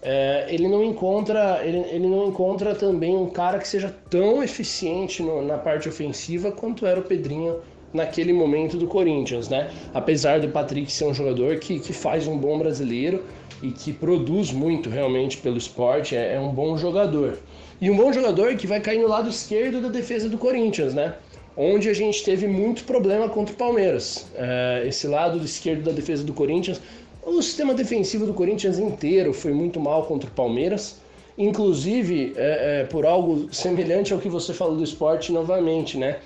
é, 0.01 0.47
ele 0.49 0.67
não 0.67 0.83
encontra 0.83 1.61
ele, 1.63 1.77
ele 1.89 2.07
não 2.07 2.27
encontra 2.27 2.75
também 2.75 3.15
um 3.15 3.29
cara 3.29 3.57
que 3.57 3.67
seja 3.67 3.95
tão 4.09 4.43
eficiente 4.43 5.23
no, 5.23 5.41
na 5.41 5.57
parte 5.57 5.87
ofensiva 5.87 6.51
quanto 6.51 6.85
era 6.85 6.99
o 6.99 7.03
Pedrinho 7.03 7.61
naquele 7.93 8.33
momento 8.33 8.75
do 8.75 8.87
Corinthians, 8.87 9.47
né? 9.47 9.69
Apesar 9.93 10.39
do 10.39 10.49
Patrick 10.49 10.91
ser 10.91 11.05
um 11.05 11.13
jogador 11.13 11.57
que, 11.57 11.79
que 11.79 11.93
faz 11.93 12.27
um 12.27 12.37
bom 12.37 12.57
brasileiro 12.57 13.23
e 13.61 13.71
que 13.71 13.93
produz 13.93 14.51
muito 14.51 14.89
realmente 14.89 15.37
pelo 15.37 15.57
esporte, 15.57 16.15
é, 16.15 16.33
é 16.33 16.39
um 16.39 16.49
bom 16.49 16.75
jogador. 16.75 17.37
E 17.79 17.89
um 17.89 17.95
bom 17.95 18.11
jogador 18.11 18.55
que 18.55 18.67
vai 18.67 18.81
cair 18.81 18.99
no 18.99 19.07
lado 19.07 19.29
esquerdo 19.29 19.79
da 19.79 19.89
defesa 19.89 20.27
do 20.27 20.37
Corinthians, 20.37 20.93
né? 20.93 21.15
Onde 21.55 21.89
a 21.89 21.93
gente 21.93 22.23
teve 22.23 22.47
muito 22.47 22.83
problema 22.83 23.29
contra 23.29 23.53
o 23.53 23.57
Palmeiras. 23.57 24.27
É, 24.35 24.83
esse 24.87 25.07
lado 25.07 25.37
esquerdo 25.43 25.83
da 25.83 25.91
defesa 25.91 26.23
do 26.23 26.33
Corinthians 26.33 26.81
o 27.25 27.41
sistema 27.41 27.73
defensivo 27.73 28.25
do 28.25 28.33
Corinthians 28.33 28.77
inteiro 28.77 29.33
foi 29.33 29.53
muito 29.53 29.79
mal 29.79 30.03
contra 30.03 30.29
o 30.29 30.33
Palmeiras, 30.33 30.99
inclusive 31.37 32.33
é, 32.35 32.81
é, 32.81 32.83
por 32.83 33.05
algo 33.05 33.47
semelhante 33.53 34.11
ao 34.11 34.19
que 34.19 34.27
você 34.27 34.53
falou 34.53 34.75
do 34.75 34.83
esporte 34.83 35.31
novamente, 35.31 35.97
né? 35.97 36.19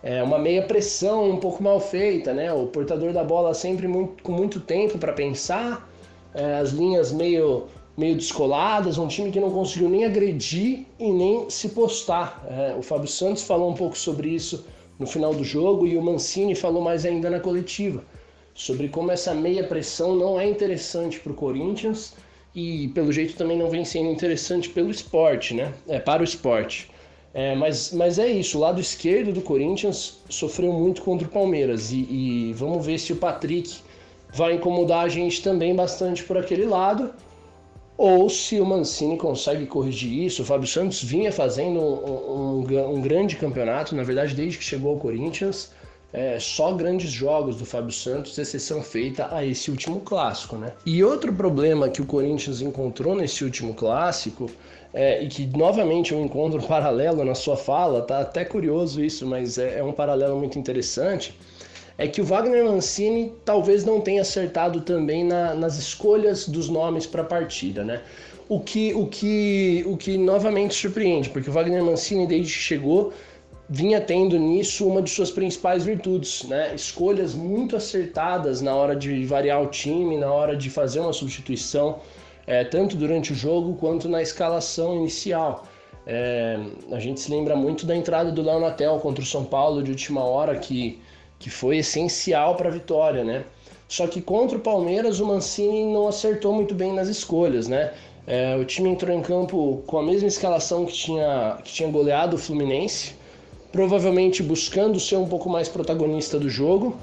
É 0.00 0.22
uma 0.22 0.38
meia 0.38 0.62
pressão 0.62 1.28
um 1.30 1.38
pouco 1.38 1.62
mal 1.62 1.80
feita, 1.80 2.32
né? 2.32 2.52
O 2.52 2.66
portador 2.66 3.12
da 3.12 3.24
bola 3.24 3.52
sempre 3.52 3.88
muito, 3.88 4.22
com 4.22 4.30
muito 4.30 4.60
tempo 4.60 4.96
para 4.96 5.12
pensar, 5.12 5.90
é, 6.32 6.54
as 6.58 6.70
linhas 6.70 7.10
meio, 7.10 7.66
meio 7.96 8.16
descoladas, 8.16 8.98
um 8.98 9.08
time 9.08 9.30
que 9.30 9.38
não 9.38 9.50
conseguiu 9.50 9.88
nem 9.88 10.04
agredir 10.04 10.86
e 10.98 11.10
nem 11.10 11.48
se 11.48 11.68
postar. 11.70 12.44
É, 12.48 12.74
o 12.76 12.82
Fábio 12.82 13.08
Santos 13.08 13.42
falou 13.42 13.70
um 13.70 13.74
pouco 13.74 13.96
sobre 13.96 14.28
isso 14.28 14.66
no 14.98 15.06
final 15.06 15.34
do 15.34 15.44
jogo 15.44 15.86
e 15.86 15.96
o 15.96 16.02
Mancini 16.02 16.54
falou 16.54 16.82
mais 16.82 17.04
ainda 17.04 17.30
na 17.30 17.40
coletiva 17.40 18.02
sobre 18.54 18.88
como 18.88 19.10
essa 19.10 19.34
meia 19.34 19.64
pressão 19.64 20.14
não 20.14 20.38
é 20.38 20.48
interessante 20.48 21.18
para 21.18 21.32
o 21.32 21.34
Corinthians 21.34 22.14
e 22.54 22.88
pelo 22.88 23.12
jeito 23.12 23.34
também 23.34 23.58
não 23.58 23.68
vem 23.68 23.84
sendo 23.84 24.10
interessante 24.10 24.68
pelo 24.70 24.90
esporte, 24.90 25.54
né? 25.54 25.74
É 25.88 25.98
para 25.98 26.22
o 26.22 26.24
esporte. 26.24 26.88
É, 27.32 27.56
mas, 27.56 27.92
mas 27.92 28.16
é 28.20 28.28
isso, 28.28 28.58
o 28.58 28.60
lado 28.60 28.80
esquerdo 28.80 29.32
do 29.32 29.40
Corinthians 29.40 30.20
sofreu 30.30 30.72
muito 30.72 31.02
contra 31.02 31.26
o 31.26 31.30
Palmeiras 31.30 31.90
e, 31.90 31.96
e 32.08 32.52
vamos 32.52 32.86
ver 32.86 32.96
se 32.96 33.12
o 33.12 33.16
Patrick 33.16 33.78
vai 34.32 34.54
incomodar 34.54 35.04
a 35.04 35.08
gente 35.08 35.42
também 35.42 35.74
bastante 35.74 36.22
por 36.22 36.38
aquele 36.38 36.64
lado 36.64 37.12
ou 37.96 38.28
se 38.28 38.60
o 38.60 38.66
Mancini 38.66 39.16
consegue 39.16 39.66
corrigir 39.66 40.24
isso. 40.24 40.42
O 40.42 40.44
Fábio 40.44 40.66
Santos 40.66 41.02
vinha 41.02 41.32
fazendo 41.32 41.80
um, 41.80 42.60
um, 42.60 42.94
um 42.94 43.00
grande 43.00 43.36
campeonato, 43.36 43.94
na 43.94 44.02
verdade, 44.02 44.34
desde 44.34 44.58
que 44.58 44.64
chegou 44.64 44.92
ao 44.92 44.98
Corinthians 44.98 45.70
é, 46.14 46.38
só 46.38 46.72
grandes 46.72 47.10
jogos 47.10 47.56
do 47.56 47.66
Fábio 47.66 47.90
Santos, 47.90 48.38
exceção 48.38 48.80
feita 48.80 49.34
a 49.34 49.44
esse 49.44 49.68
último 49.68 49.98
clássico, 49.98 50.56
né? 50.56 50.72
E 50.86 51.02
outro 51.02 51.32
problema 51.32 51.88
que 51.88 52.00
o 52.00 52.06
Corinthians 52.06 52.62
encontrou 52.62 53.16
nesse 53.16 53.42
último 53.42 53.74
clássico 53.74 54.48
é, 54.92 55.24
e 55.24 55.26
que 55.26 55.44
novamente 55.44 56.12
eu 56.12 56.20
encontro 56.24 56.60
um 56.62 56.66
paralelo 56.66 57.24
na 57.24 57.34
sua 57.34 57.56
fala, 57.56 58.00
tá 58.00 58.20
até 58.20 58.44
curioso 58.44 59.04
isso, 59.04 59.26
mas 59.26 59.58
é, 59.58 59.80
é 59.80 59.82
um 59.82 59.92
paralelo 59.92 60.38
muito 60.38 60.56
interessante, 60.56 61.36
é 61.96 62.08
que 62.08 62.20
o 62.20 62.24
Wagner 62.24 62.64
Mancini 62.64 63.32
talvez 63.44 63.84
não 63.84 64.00
tenha 64.00 64.22
acertado 64.22 64.80
também 64.80 65.24
na, 65.24 65.54
nas 65.54 65.78
escolhas 65.78 66.48
dos 66.48 66.68
nomes 66.68 67.06
para 67.06 67.22
a 67.22 67.24
partida, 67.24 67.84
né? 67.84 68.02
O 68.48 68.60
que, 68.60 68.92
o, 68.94 69.06
que, 69.06 69.82
o 69.86 69.96
que 69.96 70.18
novamente 70.18 70.74
surpreende, 70.74 71.30
porque 71.30 71.48
o 71.48 71.52
Wagner 71.52 71.82
Mancini, 71.82 72.26
desde 72.26 72.52
que 72.52 72.58
chegou, 72.58 73.12
vinha 73.68 74.00
tendo 74.00 74.38
nisso 74.38 74.86
uma 74.86 75.00
de 75.00 75.08
suas 75.08 75.30
principais 75.30 75.84
virtudes, 75.84 76.42
né? 76.44 76.74
Escolhas 76.74 77.34
muito 77.34 77.76
acertadas 77.76 78.60
na 78.60 78.74
hora 78.74 78.94
de 78.94 79.24
variar 79.24 79.62
o 79.62 79.68
time, 79.68 80.16
na 80.18 80.30
hora 80.30 80.56
de 80.56 80.68
fazer 80.68 81.00
uma 81.00 81.12
substituição, 81.12 82.00
é, 82.46 82.64
tanto 82.64 82.96
durante 82.96 83.32
o 83.32 83.34
jogo 83.34 83.74
quanto 83.76 84.08
na 84.08 84.20
escalação 84.20 84.96
inicial. 84.96 85.66
É, 86.06 86.58
a 86.92 86.98
gente 86.98 87.20
se 87.20 87.30
lembra 87.30 87.56
muito 87.56 87.86
da 87.86 87.96
entrada 87.96 88.30
do 88.30 88.42
Léo 88.42 88.60
Natel 88.60 88.98
contra 88.98 89.22
o 89.22 89.26
São 89.26 89.44
Paulo 89.44 89.82
de 89.82 89.90
última 89.90 90.22
hora, 90.22 90.58
que, 90.58 91.00
que 91.38 91.50
foi 91.50 91.78
essencial 91.78 92.54
para 92.56 92.68
a 92.68 92.72
vitória, 92.72 93.24
né? 93.24 93.44
Só 93.88 94.06
que 94.06 94.20
contra 94.20 94.56
o 94.56 94.60
Palmeiras 94.60 95.20
o 95.20 95.26
Mancini 95.26 95.84
não 95.92 96.08
acertou 96.08 96.52
muito 96.52 96.74
bem 96.74 96.92
nas 96.92 97.08
escolhas, 97.08 97.68
né? 97.68 97.92
É, 98.26 98.56
o 98.56 98.64
time 98.64 98.88
entrou 98.88 99.14
em 99.14 99.20
campo 99.20 99.82
com 99.86 99.98
a 99.98 100.02
mesma 100.02 100.26
escalação 100.26 100.86
que 100.86 100.92
tinha, 100.92 101.58
que 101.62 101.72
tinha 101.72 101.88
goleado 101.90 102.36
o 102.36 102.38
Fluminense, 102.38 103.14
provavelmente 103.70 104.42
buscando 104.42 104.98
ser 104.98 105.16
um 105.16 105.26
pouco 105.26 105.50
mais 105.50 105.68
protagonista 105.68 106.38
do 106.38 106.48
jogo. 106.48 106.96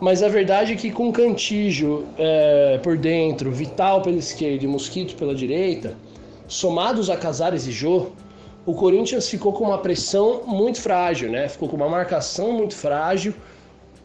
Mas 0.00 0.22
a 0.22 0.28
verdade 0.28 0.72
é 0.72 0.76
que 0.76 0.92
com 0.92 1.10
Cantígio 1.10 2.06
é, 2.16 2.78
por 2.80 2.96
dentro, 2.96 3.50
Vital 3.50 4.00
pela 4.00 4.16
esquerda 4.16 4.64
e 4.64 4.68
Mosquito 4.68 5.16
pela 5.16 5.34
direita, 5.34 5.96
somados 6.46 7.10
a 7.10 7.16
Casares 7.16 7.66
e 7.66 7.72
Jô, 7.72 8.06
o 8.64 8.74
Corinthians 8.74 9.28
ficou 9.28 9.52
com 9.52 9.64
uma 9.64 9.78
pressão 9.78 10.42
muito 10.46 10.80
frágil, 10.80 11.30
né? 11.30 11.48
Ficou 11.48 11.68
com 11.68 11.74
uma 11.74 11.88
marcação 11.88 12.52
muito 12.52 12.76
frágil, 12.76 13.34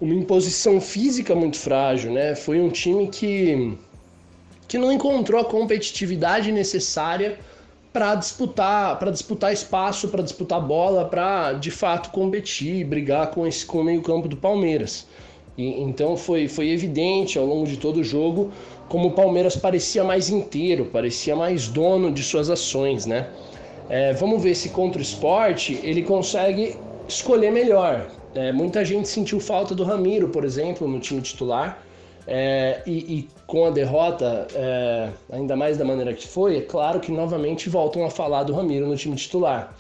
uma 0.04 0.14
imposição 0.14 0.82
física 0.82 1.34
muito 1.34 1.58
frágil, 1.58 2.12
né? 2.12 2.36
Foi 2.36 2.60
um 2.60 2.70
time 2.70 3.08
que 3.08 3.74
que 4.68 4.78
não 4.78 4.92
encontrou 4.92 5.40
a 5.40 5.46
competitividade 5.46 6.52
necessária 6.52 7.38
para 7.92 8.16
disputar, 8.16 8.98
para 8.98 9.12
disputar 9.12 9.54
espaço, 9.54 10.08
para 10.08 10.24
disputar 10.24 10.60
bola, 10.60 11.06
para 11.06 11.54
de 11.54 11.70
fato 11.70 12.10
competir, 12.10 12.84
brigar 12.86 13.28
com 13.32 13.46
esse 13.48 13.66
com 13.66 13.80
o 13.80 13.84
meio-campo 13.84 14.28
do 14.28 14.36
Palmeiras. 14.36 15.08
E, 15.58 15.82
então 15.82 16.18
foi, 16.18 16.48
foi 16.48 16.70
evidente 16.70 17.38
ao 17.38 17.46
longo 17.46 17.68
de 17.68 17.78
todo 17.78 17.98
o 17.98 18.04
jogo 18.04 18.52
como 18.90 19.10
o 19.10 19.12
Palmeiras 19.12 19.56
parecia 19.56 20.04
mais 20.04 20.28
inteiro, 20.30 20.86
parecia 20.86 21.36
mais 21.36 21.68
dono 21.68 22.12
de 22.12 22.24
suas 22.24 22.50
ações, 22.50 23.06
né? 23.06 23.30
É, 23.90 24.12
vamos 24.14 24.42
ver 24.44 24.56
se 24.56 24.70
contra 24.70 25.00
o 25.00 25.02
esporte 25.02 25.80
ele 25.82 26.02
consegue 26.02 26.76
escolher 27.08 27.52
melhor. 27.52 28.08
É, 28.36 28.52
muita 28.52 28.84
gente 28.84 29.08
sentiu 29.08 29.40
falta 29.40 29.76
do 29.76 29.84
Ramiro, 29.84 30.30
por 30.30 30.44
exemplo, 30.44 30.88
no 30.88 31.00
time 31.00 31.22
titular. 31.22 31.82
É, 32.26 32.82
e, 32.86 32.92
e, 32.92 33.30
com 33.46 33.66
a 33.66 33.70
derrota, 33.70 34.48
é, 34.56 35.10
ainda 35.32 35.56
mais 35.56 35.78
da 35.78 35.84
maneira 35.84 36.14
que 36.14 36.28
foi, 36.28 36.58
é 36.58 36.62
claro 36.62 37.00
que 37.00 37.12
novamente 37.12 37.70
voltam 37.70 38.06
a 38.06 38.10
falar 38.10 38.44
do 38.44 38.54
Ramiro 38.54 38.88
no 38.88 38.96
time 38.96 39.16
titular. 39.16 39.76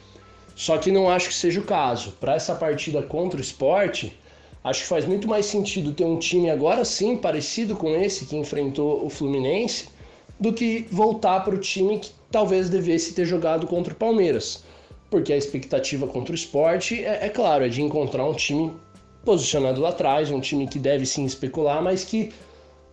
Só 0.56 0.78
que 0.78 0.92
não 0.92 1.10
acho 1.10 1.30
que 1.30 1.36
seja 1.36 1.60
o 1.60 1.64
caso. 1.64 2.12
Para 2.20 2.36
essa 2.36 2.54
partida 2.54 3.02
contra 3.02 3.40
o 3.40 3.42
esporte, 3.42 4.18
acho 4.64 4.82
que 4.82 4.88
faz 4.88 5.06
muito 5.06 5.28
mais 5.28 5.46
sentido 5.46 5.94
ter 5.94 6.06
um 6.06 6.20
time 6.20 6.50
agora 6.50 6.86
sim 6.86 7.18
parecido 7.18 7.76
com 7.76 7.90
esse 7.96 8.26
que 8.26 8.36
enfrentou 8.36 9.06
o 9.06 9.10
Fluminense, 9.10 9.88
do 10.40 10.54
que 10.54 10.86
voltar 10.92 11.44
para 11.44 11.56
o 11.56 11.58
time 11.58 12.00
que 12.00 12.12
talvez 12.30 12.70
devesse 12.70 13.14
ter 13.14 13.26
jogado 13.26 13.66
contra 13.66 13.94
o 13.94 13.96
Palmeiras. 13.96 14.63
Porque 15.14 15.32
a 15.32 15.38
expectativa 15.38 16.08
contra 16.08 16.32
o 16.32 16.36
esporte 16.36 17.06
é, 17.06 17.28
é 17.28 17.30
claro, 17.30 17.64
é 17.64 17.70
de 17.70 17.84
encontrar 17.84 18.26
um 18.26 18.34
time 18.34 18.74
posicionado 19.24 19.80
lá 19.80 19.90
atrás, 19.90 20.32
um 20.32 20.40
time 20.40 20.68
que 20.68 20.80
deve 20.80 21.06
sim 21.06 21.24
especular, 21.24 21.84
mas 21.84 22.04
que, 22.04 22.32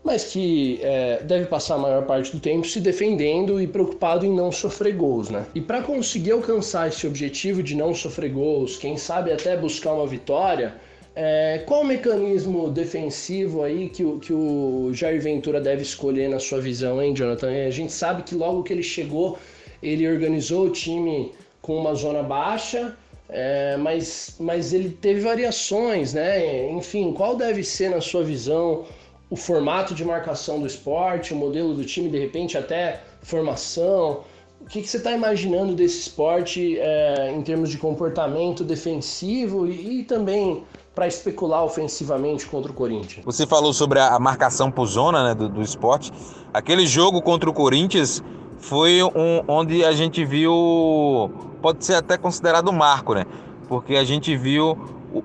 mas 0.05 0.25
que 0.25 0.79
é, 0.83 1.23
deve 1.23 1.47
passar 1.47 1.77
a 1.77 1.79
maior 1.79 2.05
parte 2.05 2.31
do 2.31 2.39
tempo 2.39 2.67
se 2.67 2.79
defendendo 2.79 3.59
e 3.59 3.67
preocupado 3.67 4.27
em 4.27 4.31
não 4.35 4.53
sofrer 4.53 4.95
gols, 4.95 5.31
né? 5.31 5.47
E 5.55 5.63
para 5.63 5.81
conseguir 5.81 6.33
alcançar 6.33 6.89
esse 6.89 7.07
objetivo 7.07 7.63
de 7.63 7.75
não 7.75 7.95
sofrer 7.95 8.31
gols, 8.31 8.77
quem 8.77 8.99
sabe 8.99 9.33
até 9.33 9.57
buscar 9.57 9.95
uma 9.95 10.07
vitória, 10.07 10.75
é, 11.17 11.63
qual 11.67 11.81
o 11.81 11.87
mecanismo 11.87 12.71
defensivo 12.71 13.63
aí 13.63 13.89
que 13.89 14.05
o, 14.05 14.19
que 14.19 14.35
o 14.35 14.91
Jair 14.93 15.23
Ventura 15.23 15.59
deve 15.59 15.81
escolher 15.81 16.29
na 16.29 16.39
sua 16.39 16.61
visão, 16.61 17.01
hein, 17.01 17.15
Jonathan? 17.15 17.49
A 17.67 17.71
gente 17.71 17.95
sabe 17.95 18.25
que 18.25 18.35
logo 18.35 18.63
que 18.63 18.75
ele 18.75 18.83
chegou, 18.83 19.39
ele 19.83 20.07
organizou 20.07 20.67
o 20.67 20.71
time 20.71 21.33
com 21.61 21.77
uma 21.77 21.95
zona 21.95 22.23
baixa, 22.23 22.97
é, 23.29 23.77
mas, 23.77 24.35
mas 24.41 24.73
ele 24.73 24.91
teve 24.91 25.21
variações, 25.21 26.15
né? 26.15 26.71
Enfim, 26.71 27.13
qual 27.13 27.37
deve 27.37 27.63
ser, 27.63 27.91
na 27.91 28.01
sua 28.01 28.25
visão, 28.25 28.85
o 29.31 29.37
formato 29.37 29.95
de 29.95 30.05
marcação 30.05 30.59
do 30.59 30.67
esporte, 30.67 31.33
o 31.33 31.37
modelo 31.37 31.73
do 31.75 31.85
time, 31.85 32.09
de 32.09 32.19
repente 32.19 32.59
até 32.59 33.01
formação? 33.23 34.23
O 34.61 34.67
que, 34.67 34.83
que 34.83 34.89
você 34.89 34.99
está 34.99 35.13
imaginando 35.13 35.75
desse 35.75 36.01
esporte 36.01 36.79
é, 36.79 37.33
em 37.33 37.41
termos 37.43 37.71
de 37.71 37.79
comportamento 37.79 38.63
defensivo 38.65 39.67
e, 39.67 40.01
e 40.01 40.05
também 40.05 40.65
para 40.95 41.07
especular 41.07 41.65
ofensivamente 41.65 42.47
contra 42.47 42.71
o 42.71 42.75
Corinthians? 42.75 43.25
Você 43.25 43.47
falou 43.47 43.73
sobre 43.73 44.01
a 44.01 44.19
marcação 44.19 44.71
por 44.71 44.87
zona 44.87 45.29
né, 45.29 45.35
do, 45.35 45.49
do 45.49 45.63
esporte. 45.63 46.13
Aquele 46.53 46.87
jogo 46.87 47.23
contra 47.23 47.49
o 47.49 47.53
Corinthians 47.55 48.23
foi 48.59 49.03
um, 49.03 49.43
onde 49.49 49.85
a 49.85 49.93
gente 49.93 50.25
viu, 50.25 51.31
pode 51.61 51.85
ser 51.85 51.95
até 51.95 52.17
considerado 52.17 52.71
um 52.71 52.75
marco, 52.75 53.15
né? 53.15 53.27
Porque 53.69 53.97
a 53.97 54.05
gente 54.05 54.37
viu 54.37 54.77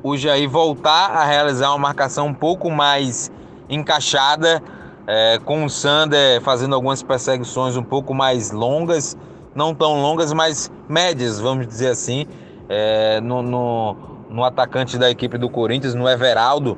o, 0.04 0.18
Jair 0.18 0.50
voltar 0.50 1.12
a 1.12 1.24
realizar 1.25 1.70
uma 1.70 1.77
marcação 1.77 2.27
um 2.27 2.34
pouco 2.34 2.70
mais 2.70 3.32
encaixada, 3.70 4.62
é, 5.08 5.39
com 5.44 5.63
o 5.63 5.69
Sander 5.69 6.41
fazendo 6.41 6.74
algumas 6.76 7.04
perseguições 7.04 7.78
um 7.78 7.84
pouco 7.84 8.13
mais 8.13 8.52
longas, 8.52 9.15
não 9.54 9.74
tão 9.74 10.02
longas, 10.02 10.34
mas 10.34 10.71
médias, 10.89 11.39
vamos 11.39 11.67
dizer 11.67 11.89
assim, 11.89 12.26
é, 12.67 13.21
no, 13.21 13.41
no, 13.41 13.95
no, 14.30 14.43
atacante 14.43 14.98
da 14.98 15.10
equipe 15.10 15.38
do 15.38 15.50
Corinthians, 15.50 15.93
no 15.93 16.10
Everaldo, 16.10 16.78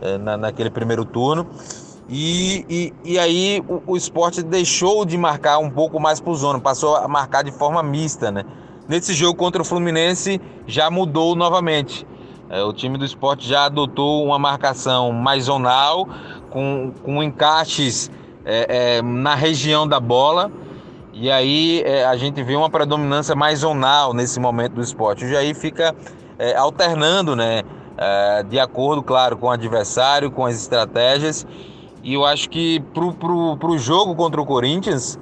é, 0.00 0.18
na, 0.18 0.36
naquele 0.36 0.70
primeiro 0.70 1.04
turno. 1.04 1.46
E, 2.08 2.64
e, 2.68 3.12
e 3.12 3.18
aí 3.18 3.62
o, 3.68 3.92
o, 3.92 3.96
esporte 3.96 4.42
deixou 4.42 5.04
de 5.04 5.16
marcar 5.18 5.58
um 5.58 5.70
pouco 5.70 6.00
mais 6.00 6.20
por 6.20 6.34
zona, 6.34 6.58
passou 6.58 6.96
a 6.96 7.06
marcar 7.06 7.44
de 7.44 7.52
forma 7.52 7.82
mista, 7.82 8.30
né? 8.30 8.44
Nesse 8.88 9.12
jogo 9.12 9.38
contra 9.38 9.60
o 9.60 9.64
Fluminense 9.64 10.40
já 10.66 10.90
mudou 10.90 11.36
novamente. 11.36 12.06
É, 12.48 12.62
o 12.62 12.72
time 12.72 12.96
do 12.96 13.04
esporte 13.04 13.46
já 13.46 13.66
adotou 13.66 14.24
uma 14.24 14.38
marcação 14.38 15.12
mais 15.12 15.44
zonal, 15.44 16.08
com, 16.48 16.90
com 17.02 17.22
encaixes 17.22 18.10
é, 18.46 18.96
é, 18.96 19.02
na 19.02 19.34
região 19.34 19.86
da 19.86 20.00
bola. 20.00 20.50
E 21.12 21.30
aí 21.30 21.82
é, 21.84 22.06
a 22.06 22.16
gente 22.16 22.42
vê 22.42 22.56
uma 22.56 22.70
predominância 22.70 23.34
mais 23.34 23.58
zonal 23.58 24.14
nesse 24.14 24.40
momento 24.40 24.72
do 24.72 24.80
esporte. 24.80 25.26
O 25.26 25.28
Jair 25.28 25.54
fica 25.54 25.94
é, 26.38 26.56
alternando, 26.56 27.36
né? 27.36 27.62
É, 27.98 28.42
de 28.44 28.58
acordo, 28.58 29.02
claro, 29.02 29.36
com 29.36 29.48
o 29.48 29.50
adversário, 29.50 30.30
com 30.30 30.46
as 30.46 30.56
estratégias. 30.56 31.46
E 32.02 32.14
eu 32.14 32.24
acho 32.24 32.48
que 32.48 32.80
pro, 32.94 33.12
pro 33.12 33.76
jogo 33.76 34.14
contra 34.14 34.40
o 34.40 34.46
Corinthians 34.46 35.18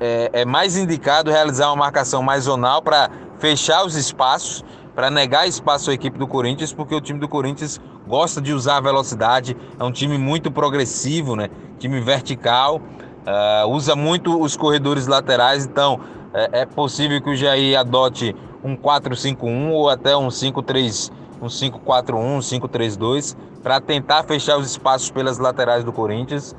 é, 0.00 0.30
é 0.32 0.44
mais 0.44 0.76
indicado 0.76 1.30
realizar 1.30 1.68
uma 1.68 1.76
marcação 1.76 2.22
mais 2.22 2.44
zonal 2.44 2.82
para 2.82 3.10
fechar 3.38 3.84
os 3.84 3.96
espaços, 3.96 4.64
para 4.94 5.10
negar 5.10 5.46
espaço 5.46 5.90
à 5.90 5.94
equipe 5.94 6.18
do 6.18 6.26
Corinthians, 6.26 6.72
porque 6.72 6.94
o 6.94 7.00
time 7.00 7.18
do 7.18 7.28
Corinthians 7.28 7.80
gosta 8.06 8.40
de 8.40 8.52
usar 8.52 8.78
a 8.78 8.80
velocidade, 8.80 9.56
é 9.78 9.84
um 9.84 9.92
time 9.92 10.16
muito 10.16 10.50
progressivo, 10.50 11.36
né? 11.36 11.50
Time 11.78 12.00
vertical, 12.00 12.76
uh, 12.76 13.68
usa 13.68 13.94
muito 13.94 14.40
os 14.40 14.56
corredores 14.56 15.06
laterais, 15.06 15.66
então 15.66 16.00
é, 16.32 16.60
é 16.60 16.66
possível 16.66 17.20
que 17.20 17.30
o 17.30 17.36
Jair 17.36 17.78
adote 17.78 18.34
um 18.62 18.76
4-5-1 18.76 19.70
ou 19.70 19.88
até 19.90 20.16
um 20.16 20.28
5-3, 20.28 21.10
um 21.40 21.46
5-4-1, 21.46 22.14
um 22.16 22.38
5-3-2 22.38 23.36
para 23.62 23.80
tentar 23.80 24.22
fechar 24.22 24.58
os 24.58 24.70
espaços 24.70 25.10
pelas 25.10 25.38
laterais 25.38 25.84
do 25.84 25.92
Corinthians. 25.92 26.54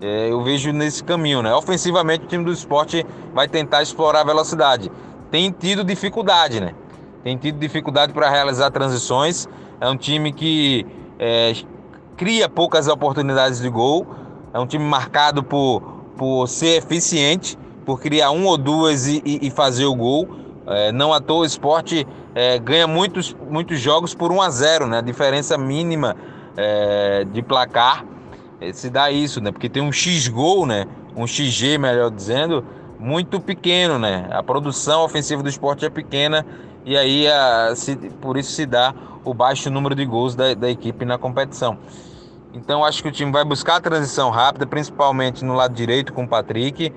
É, 0.00 0.30
eu 0.30 0.42
vejo 0.42 0.72
nesse 0.72 1.02
caminho, 1.02 1.42
né? 1.42 1.52
Ofensivamente, 1.54 2.24
o 2.24 2.28
time 2.28 2.44
do 2.44 2.52
esporte 2.52 3.04
vai 3.34 3.48
tentar 3.48 3.82
explorar 3.82 4.20
a 4.20 4.24
velocidade. 4.24 4.90
Tem 5.30 5.50
tido 5.50 5.82
dificuldade, 5.82 6.60
né? 6.60 6.74
Tem 7.24 7.36
tido 7.36 7.58
dificuldade 7.58 8.12
para 8.12 8.30
realizar 8.30 8.70
transições. 8.70 9.48
É 9.80 9.88
um 9.88 9.96
time 9.96 10.32
que 10.32 10.86
é, 11.18 11.52
cria 12.16 12.48
poucas 12.48 12.86
oportunidades 12.86 13.60
de 13.60 13.68
gol. 13.68 14.06
É 14.54 14.58
um 14.58 14.66
time 14.66 14.84
marcado 14.84 15.42
por, 15.42 15.80
por 16.16 16.46
ser 16.46 16.78
eficiente, 16.78 17.58
por 17.84 18.00
criar 18.00 18.30
um 18.30 18.46
ou 18.46 18.56
duas 18.56 19.08
e, 19.08 19.20
e, 19.24 19.48
e 19.48 19.50
fazer 19.50 19.86
o 19.86 19.94
gol. 19.94 20.28
É, 20.66 20.92
não 20.92 21.12
à 21.12 21.20
toa 21.20 21.40
o 21.40 21.44
esporte 21.44 22.06
é, 22.34 22.58
ganha 22.58 22.86
muitos, 22.86 23.34
muitos 23.50 23.80
jogos 23.80 24.14
por 24.14 24.30
1 24.30 24.42
a 24.42 24.50
0, 24.50 24.86
né? 24.86 24.98
A 24.98 25.02
diferença 25.02 25.58
mínima 25.58 26.14
é, 26.56 27.24
de 27.24 27.42
placar 27.42 28.04
se 28.72 28.90
dá 28.90 29.10
isso, 29.10 29.40
né? 29.40 29.52
Porque 29.52 29.68
tem 29.68 29.82
um 29.82 29.92
X-gol, 29.92 30.66
né? 30.66 30.86
Um 31.16 31.26
XG, 31.26 31.78
melhor 31.78 32.10
dizendo, 32.10 32.64
muito 32.98 33.40
pequeno, 33.40 33.98
né? 33.98 34.28
A 34.30 34.42
produção 34.42 35.02
ofensiva 35.02 35.42
do 35.42 35.48
esporte 35.48 35.84
é 35.84 35.90
pequena 35.90 36.44
e 36.84 36.96
aí 36.96 37.28
a, 37.28 37.74
se, 37.76 37.96
por 38.20 38.36
isso 38.36 38.52
se 38.52 38.66
dá 38.66 38.94
o 39.24 39.32
baixo 39.34 39.70
número 39.70 39.94
de 39.94 40.04
gols 40.04 40.34
da, 40.34 40.54
da 40.54 40.70
equipe 40.70 41.04
na 41.04 41.18
competição. 41.18 41.78
Então 42.52 42.84
acho 42.84 43.02
que 43.02 43.08
o 43.08 43.12
time 43.12 43.30
vai 43.30 43.44
buscar 43.44 43.76
a 43.76 43.80
transição 43.80 44.30
rápida, 44.30 44.66
principalmente 44.66 45.44
no 45.44 45.54
lado 45.54 45.74
direito 45.74 46.12
com 46.12 46.24
o 46.24 46.28
Patrick. 46.28 46.92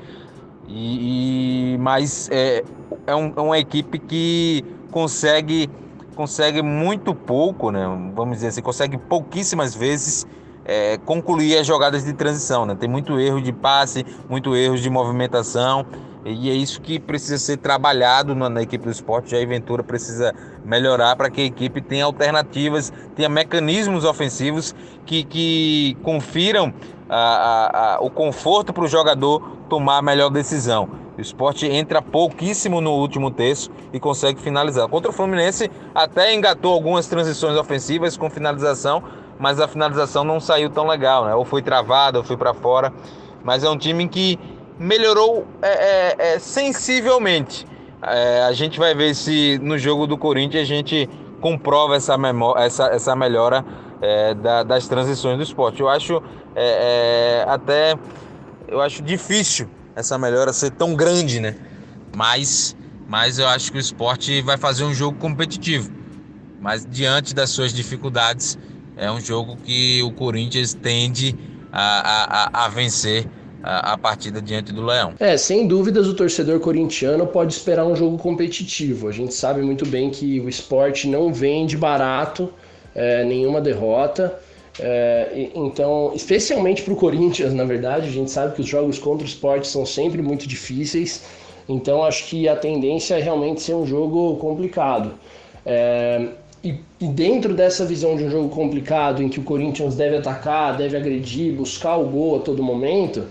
E, 0.68 1.74
e 1.74 1.78
mas 1.78 2.30
é, 2.32 2.64
é, 3.06 3.16
um, 3.16 3.34
é 3.36 3.42
uma 3.42 3.60
equipe 3.60 4.00
que 4.00 4.64
consegue 4.92 5.70
consegue 6.16 6.62
muito 6.62 7.16
pouco, 7.16 7.72
né? 7.72 7.86
Vamos 8.14 8.36
dizer 8.38 8.48
assim, 8.50 8.62
consegue 8.62 8.98
pouquíssimas 8.98 9.74
vezes 9.74 10.28
é, 10.72 10.98
concluir 11.00 11.58
as 11.58 11.68
jogadas 11.68 12.06
de 12.06 12.14
transição, 12.14 12.66
né? 12.66 12.78
Tem 12.80 12.88
muito 12.88 13.20
erro 13.20 13.42
de 13.42 13.52
passe, 13.52 14.06
muito 14.30 14.56
erro 14.56 14.78
de 14.78 14.90
movimentação. 14.90 15.86
E 16.24 16.50
é 16.50 16.54
isso 16.54 16.80
que 16.82 16.98
precisa 16.98 17.38
ser 17.38 17.58
trabalhado 17.58 18.34
na, 18.34 18.48
na 18.48 18.62
equipe 18.62 18.86
do 18.86 18.92
esporte. 18.92 19.36
a 19.36 19.46
Ventura 19.46 19.84
precisa 19.84 20.34
melhorar 20.64 21.18
para 21.18 21.30
que 21.30 21.42
a 21.42 21.44
equipe 21.44 21.82
tenha 21.82 22.06
alternativas, 22.06 22.94
tenha 23.16 23.28
mecanismos 23.28 24.06
ofensivos 24.06 24.74
que, 25.06 25.26
que 25.26 25.98
confiram 26.04 26.74
a, 27.10 27.18
a, 27.18 27.96
a, 27.96 28.00
o 28.00 28.10
conforto 28.10 28.72
para 28.72 28.86
o 28.86 28.88
jogador 28.88 29.42
tomar 29.68 29.98
a 29.98 30.02
melhor 30.02 30.30
decisão. 30.30 30.88
O 31.18 31.22
esporte 31.22 31.66
entra 31.66 32.02
pouquíssimo 32.02 32.80
no 32.80 32.92
último 32.92 33.30
terço 33.30 33.70
e 33.92 34.00
consegue 34.00 34.40
finalizar. 34.40 34.88
Contra 34.88 35.12
o 35.12 35.14
Fluminense, 35.14 35.70
até 35.94 36.34
engatou 36.34 36.74
algumas 36.74 37.08
transições 37.08 37.58
ofensivas 37.58 38.16
com 38.16 38.30
finalização, 38.30 39.04
mas 39.42 39.60
a 39.60 39.68
finalização 39.68 40.24
não 40.24 40.40
saiu 40.40 40.70
tão 40.70 40.86
legal, 40.86 41.26
né? 41.26 41.34
Ou 41.34 41.44
foi 41.44 41.64
travada, 41.64 42.20
ou 42.20 42.24
foi 42.24 42.38
para 42.38 42.54
fora. 42.54 42.94
Mas 43.44 43.64
é 43.64 43.70
um 43.70 43.78
time 43.78 44.08
que 44.08 44.40
melhorou 44.78 45.48
é, 45.64 45.70
é, 45.70 46.34
é 46.34 46.40
sensivelmente. 46.40 47.66
É, 48.04 48.44
a 48.44 48.54
gente 48.54 48.78
vai 48.78 48.94
ver 48.94 49.16
se 49.16 49.60
no 49.64 49.80
jogo 49.80 50.06
do 50.06 50.16
Corinthians 50.16 50.62
a 50.62 50.66
gente 50.66 51.10
comprova 51.42 51.96
essa, 51.96 52.16
essa, 52.58 52.86
essa 52.90 53.16
melhora 53.16 53.66
é, 54.00 54.36
da, 54.36 54.62
das 54.62 54.88
transições 54.88 55.38
do 55.38 55.44
esporte. 55.44 55.82
Eu 55.82 55.90
acho 55.90 56.22
é, 56.56 57.44
até 57.48 57.96
eu 58.68 58.80
acho 58.80 59.02
difícil 59.02 59.68
essa 59.96 60.20
melhora 60.20 60.54
ser 60.54 60.70
tão 60.70 60.94
grande, 60.94 61.40
né? 61.40 61.56
Mas, 62.16 62.78
mas 63.08 63.40
eu 63.40 63.48
acho 63.48 63.72
que 63.72 63.78
o 63.80 63.82
esporte 63.82 64.40
vai 64.44 64.58
fazer 64.58 64.84
um 64.84 64.94
jogo 64.94 65.18
competitivo. 65.18 65.92
Mas 66.60 66.86
diante 66.86 67.34
das 67.34 67.50
suas 67.50 67.74
dificuldades, 67.74 68.56
é 69.02 69.12
um 69.12 69.20
jogo 69.20 69.58
que 69.66 70.02
o 70.04 70.12
Corinthians 70.12 70.76
tende 70.76 71.36
a, 71.74 72.62
a, 72.62 72.66
a 72.66 72.70
vencer 72.70 73.28
a, 73.64 73.98
partida 73.98 74.40
diante 74.42 74.72
do 74.72 74.84
Leão. 74.86 75.14
É, 75.20 75.36
sem 75.38 75.68
dúvidas 75.68 76.08
o 76.08 76.14
torcedor 76.14 76.60
corintiano 76.60 77.26
pode 77.26 77.54
esperar 77.54 77.86
um 77.86 77.96
jogo 77.96 78.18
competitivo. 78.18 79.08
A 79.08 79.12
gente 79.12 79.34
sabe 79.34 79.62
muito 79.62 79.86
bem 79.88 80.12
que 80.12 80.40
o 80.40 80.48
esporte 80.48 81.08
não 81.08 81.34
vende 81.34 81.76
barato 81.76 82.54
é, 82.94 83.24
nenhuma 83.24 83.60
derrota. 83.60 84.40
É, 84.80 85.50
então, 85.56 86.12
especialmente 86.16 86.84
para 86.84 86.94
o 86.94 86.96
Corinthians, 86.96 87.54
na 87.54 87.66
verdade, 87.66 88.08
a 88.08 88.12
gente 88.12 88.30
sabe 88.30 88.56
que 88.56 88.62
os 88.62 88.68
jogos 88.68 89.00
contra 89.00 89.26
o 89.26 89.28
esporte 89.28 89.68
são 89.68 89.86
sempre 89.86 90.22
muito 90.22 90.48
difíceis. 90.48 91.24
Então, 91.68 92.04
acho 92.04 92.26
que 92.26 92.48
a 92.48 92.56
tendência 92.56 93.16
é 93.16 93.22
realmente 93.22 93.62
ser 93.62 93.74
um 93.74 93.86
jogo 93.86 94.36
complicado. 94.38 95.14
É, 95.66 96.30
e, 96.64 96.76
dentro 97.00 97.54
dessa 97.54 97.86
visão 97.86 98.16
de 98.16 98.24
um 98.24 98.30
jogo 98.30 98.50
complicado, 98.50 99.24
em 99.24 99.30
que 99.30 99.40
o 99.40 99.44
Corinthians 99.44 99.96
deve 99.96 100.18
atacar, 100.18 100.78
deve 100.78 100.96
agredir, 100.96 101.54
buscar 101.54 101.98
o 101.98 102.06
gol 102.06 102.38
a 102.38 102.40
todo 102.40 102.62
momento, 102.62 103.24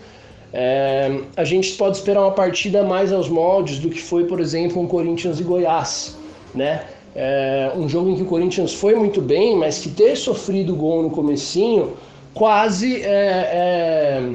é, 0.52 1.20
a 1.36 1.44
gente 1.44 1.72
pode 1.74 1.96
esperar 1.96 2.22
uma 2.22 2.32
partida 2.32 2.82
mais 2.82 3.12
aos 3.12 3.28
moldes 3.28 3.78
do 3.78 3.88
que 3.88 4.00
foi, 4.00 4.24
por 4.24 4.40
exemplo, 4.40 4.82
um 4.82 4.86
Corinthians 4.86 5.38
e 5.38 5.44
Goiás, 5.44 6.16
né? 6.54 6.84
É, 7.14 7.72
um 7.76 7.88
jogo 7.88 8.10
em 8.10 8.16
que 8.16 8.22
o 8.22 8.26
Corinthians 8.26 8.74
foi 8.74 8.94
muito 8.94 9.20
bem, 9.20 9.56
mas 9.56 9.78
que 9.78 9.88
ter 9.88 10.16
sofrido 10.16 10.74
gol 10.74 11.02
no 11.02 11.10
comecinho 11.10 11.94
quase 12.34 13.02
é, 13.02 13.06
é, 13.06 14.32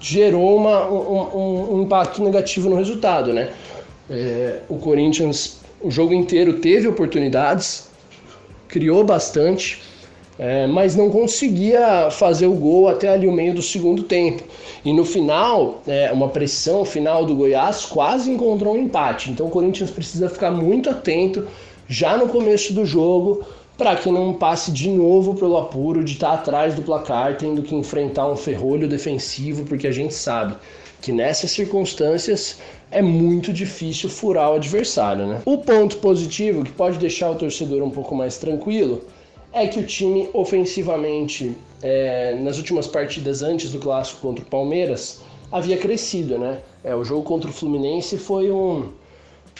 gerou 0.00 0.56
uma, 0.56 0.88
um, 0.88 1.76
um, 1.76 1.82
impacto 1.82 2.22
negativo 2.22 2.68
no 2.68 2.76
resultado, 2.76 3.32
né? 3.32 3.50
É, 4.10 4.60
o 4.68 4.76
Corinthians 4.76 5.60
o 5.80 5.90
jogo 5.90 6.14
inteiro 6.14 6.54
teve 6.54 6.86
oportunidades, 6.86 7.90
criou 8.72 9.04
bastante, 9.04 9.82
é, 10.38 10.66
mas 10.66 10.96
não 10.96 11.10
conseguia 11.10 12.10
fazer 12.10 12.46
o 12.46 12.54
gol 12.54 12.88
até 12.88 13.10
ali 13.10 13.28
o 13.28 13.32
meio 13.32 13.54
do 13.54 13.62
segundo 13.62 14.02
tempo. 14.02 14.42
E 14.82 14.92
no 14.92 15.04
final, 15.04 15.82
é, 15.86 16.10
uma 16.10 16.28
pressão 16.28 16.84
final 16.84 17.26
do 17.26 17.34
Goiás 17.36 17.84
quase 17.84 18.30
encontrou 18.30 18.74
um 18.74 18.78
empate. 18.78 19.30
Então 19.30 19.46
o 19.46 19.50
Corinthians 19.50 19.90
precisa 19.90 20.28
ficar 20.30 20.50
muito 20.50 20.88
atento 20.88 21.46
já 21.86 22.16
no 22.16 22.28
começo 22.28 22.72
do 22.72 22.86
jogo 22.86 23.44
para 23.76 23.94
que 23.94 24.10
não 24.10 24.32
passe 24.32 24.72
de 24.72 24.88
novo 24.88 25.34
pelo 25.34 25.58
apuro 25.58 26.02
de 26.02 26.14
estar 26.14 26.28
tá 26.28 26.34
atrás 26.34 26.74
do 26.74 26.82
placar, 26.82 27.36
tendo 27.36 27.62
que 27.62 27.74
enfrentar 27.74 28.26
um 28.26 28.36
ferrolho 28.36 28.88
defensivo, 28.88 29.64
porque 29.64 29.86
a 29.86 29.92
gente 29.92 30.14
sabe 30.14 30.54
que 31.02 31.10
nessas 31.10 31.50
circunstâncias 31.50 32.58
é 32.90 33.02
muito 33.02 33.52
difícil 33.52 34.08
furar 34.08 34.52
o 34.52 34.54
adversário. 34.54 35.26
Né? 35.26 35.42
O 35.44 35.58
ponto 35.58 35.96
positivo, 35.96 36.62
que 36.62 36.70
pode 36.70 36.96
deixar 36.98 37.30
o 37.30 37.34
torcedor 37.34 37.82
um 37.82 37.90
pouco 37.90 38.14
mais 38.14 38.38
tranquilo, 38.38 39.04
é 39.52 39.66
que 39.66 39.80
o 39.80 39.82
time 39.84 40.28
ofensivamente, 40.32 41.54
é, 41.82 42.34
nas 42.36 42.56
últimas 42.56 42.86
partidas 42.86 43.42
antes 43.42 43.72
do 43.72 43.80
clássico 43.80 44.20
contra 44.20 44.44
o 44.44 44.46
Palmeiras, 44.46 45.20
havia 45.50 45.76
crescido. 45.76 46.38
Né? 46.38 46.60
É, 46.84 46.94
o 46.94 47.04
jogo 47.04 47.24
contra 47.24 47.50
o 47.50 47.52
Fluminense 47.52 48.16
foi 48.16 48.52
um, 48.52 48.92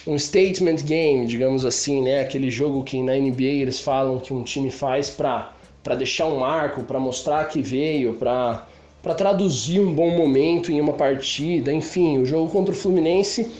um 0.06 0.16
statement 0.16 0.76
game, 0.84 1.26
digamos 1.26 1.66
assim, 1.66 2.02
né? 2.02 2.20
aquele 2.20 2.50
jogo 2.52 2.84
que 2.84 3.02
na 3.02 3.14
NBA 3.14 3.42
eles 3.42 3.80
falam 3.80 4.20
que 4.20 4.32
um 4.32 4.44
time 4.44 4.70
faz 4.70 5.10
para 5.10 5.52
deixar 5.98 6.26
um 6.26 6.38
marco, 6.38 6.84
para 6.84 7.00
mostrar 7.00 7.46
que 7.48 7.60
veio, 7.60 8.14
para 8.14 8.66
para 9.02 9.14
traduzir 9.14 9.80
um 9.80 9.92
bom 9.92 10.10
momento 10.10 10.70
em 10.70 10.80
uma 10.80 10.92
partida. 10.92 11.72
Enfim, 11.72 12.18
o 12.18 12.24
jogo 12.24 12.50
contra 12.50 12.72
o 12.72 12.76
Fluminense 12.76 13.50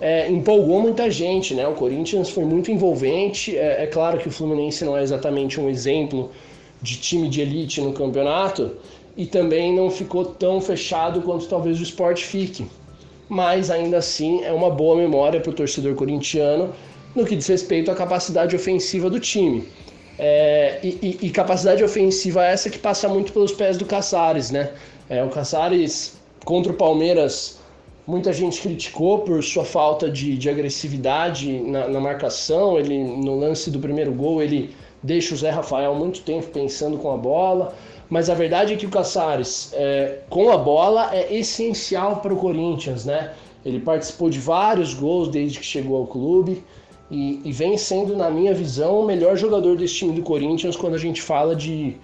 é, 0.00 0.28
empolgou 0.30 0.80
muita 0.80 1.10
gente, 1.10 1.54
né? 1.54 1.66
O 1.66 1.74
Corinthians 1.74 2.28
foi 2.28 2.44
muito 2.44 2.70
envolvente. 2.70 3.56
É, 3.56 3.84
é, 3.84 3.86
claro 3.86 4.18
que 4.18 4.28
o 4.28 4.30
Fluminense 4.30 4.84
não 4.84 4.96
é 4.96 5.02
exatamente 5.02 5.58
um 5.58 5.70
exemplo 5.70 6.30
de 6.82 6.96
time 6.96 7.28
de 7.28 7.40
elite 7.40 7.80
no 7.80 7.92
campeonato 7.92 8.72
e 9.16 9.24
também 9.24 9.74
não 9.74 9.90
ficou 9.90 10.24
tão 10.24 10.60
fechado 10.60 11.22
quanto 11.22 11.46
talvez 11.46 11.80
o 11.80 11.82
esporte 11.82 12.24
fique. 12.24 12.66
Mas 13.28 13.70
ainda 13.70 13.98
assim 13.98 14.42
é 14.42 14.52
uma 14.52 14.68
boa 14.68 14.96
memória 14.96 15.40
para 15.40 15.50
o 15.50 15.54
torcedor 15.54 15.94
corintiano 15.94 16.72
no 17.14 17.24
que 17.24 17.36
diz 17.36 17.46
respeito 17.46 17.90
à 17.90 17.94
capacidade 17.94 18.54
ofensiva 18.54 19.08
do 19.08 19.20
time. 19.20 19.64
É, 20.18 20.78
e, 20.82 21.18
e, 21.22 21.30
capacidade 21.30 21.82
ofensiva 21.82 22.44
essa 22.44 22.68
que 22.68 22.78
passa 22.78 23.08
muito 23.08 23.32
pelos 23.32 23.52
pés 23.52 23.78
do 23.78 23.86
Casares, 23.86 24.50
né? 24.50 24.70
É, 25.08 25.24
o 25.24 25.30
Casares 25.30 26.20
contra 26.44 26.70
o 26.70 26.74
Palmeiras, 26.74 27.58
muita 28.06 28.32
gente 28.32 28.60
criticou 28.60 29.20
por 29.20 29.42
sua 29.42 29.64
falta 29.64 30.10
de, 30.10 30.36
de 30.36 30.50
agressividade 30.50 31.60
na, 31.60 31.88
na, 31.88 32.00
marcação. 32.00 32.78
Ele 32.78 33.02
no 33.02 33.38
lance 33.38 33.70
do 33.70 33.78
primeiro 33.78 34.12
gol 34.12 34.42
ele 34.42 34.74
deixa 35.02 35.34
o 35.34 35.36
Zé 35.36 35.50
Rafael 35.50 35.94
muito 35.94 36.20
tempo 36.22 36.46
pensando 36.48 36.98
com 36.98 37.12
a 37.12 37.16
bola. 37.16 37.74
Mas 38.10 38.28
a 38.28 38.34
verdade 38.34 38.74
é 38.74 38.76
que 38.76 38.84
o 38.84 38.90
Casares, 38.90 39.72
é, 39.72 40.18
com 40.28 40.50
a 40.50 40.58
bola, 40.58 41.14
é 41.14 41.34
essencial 41.34 42.16
para 42.16 42.34
o 42.34 42.36
Corinthians, 42.36 43.06
né? 43.06 43.32
Ele 43.64 43.80
participou 43.80 44.28
de 44.28 44.38
vários 44.38 44.92
gols 44.92 45.28
desde 45.28 45.58
que 45.58 45.64
chegou 45.64 45.96
ao 45.96 46.06
clube 46.06 46.62
e, 47.12 47.42
e, 47.44 47.52
vem 47.52 47.76
sendo, 47.76 48.16
na 48.16 48.30
minha 48.30 48.54
visão, 48.54 49.00
o 49.00 49.04
melhor 49.04 49.36
jogador 49.36 49.76
desse 49.76 49.96
time 49.96 50.14
do 50.14 50.22
Corinthians 50.22 50.74
quando 50.74 50.94
a 50.94 50.98
gente 50.98 51.20
fala 51.20 51.54
de, 51.54 51.94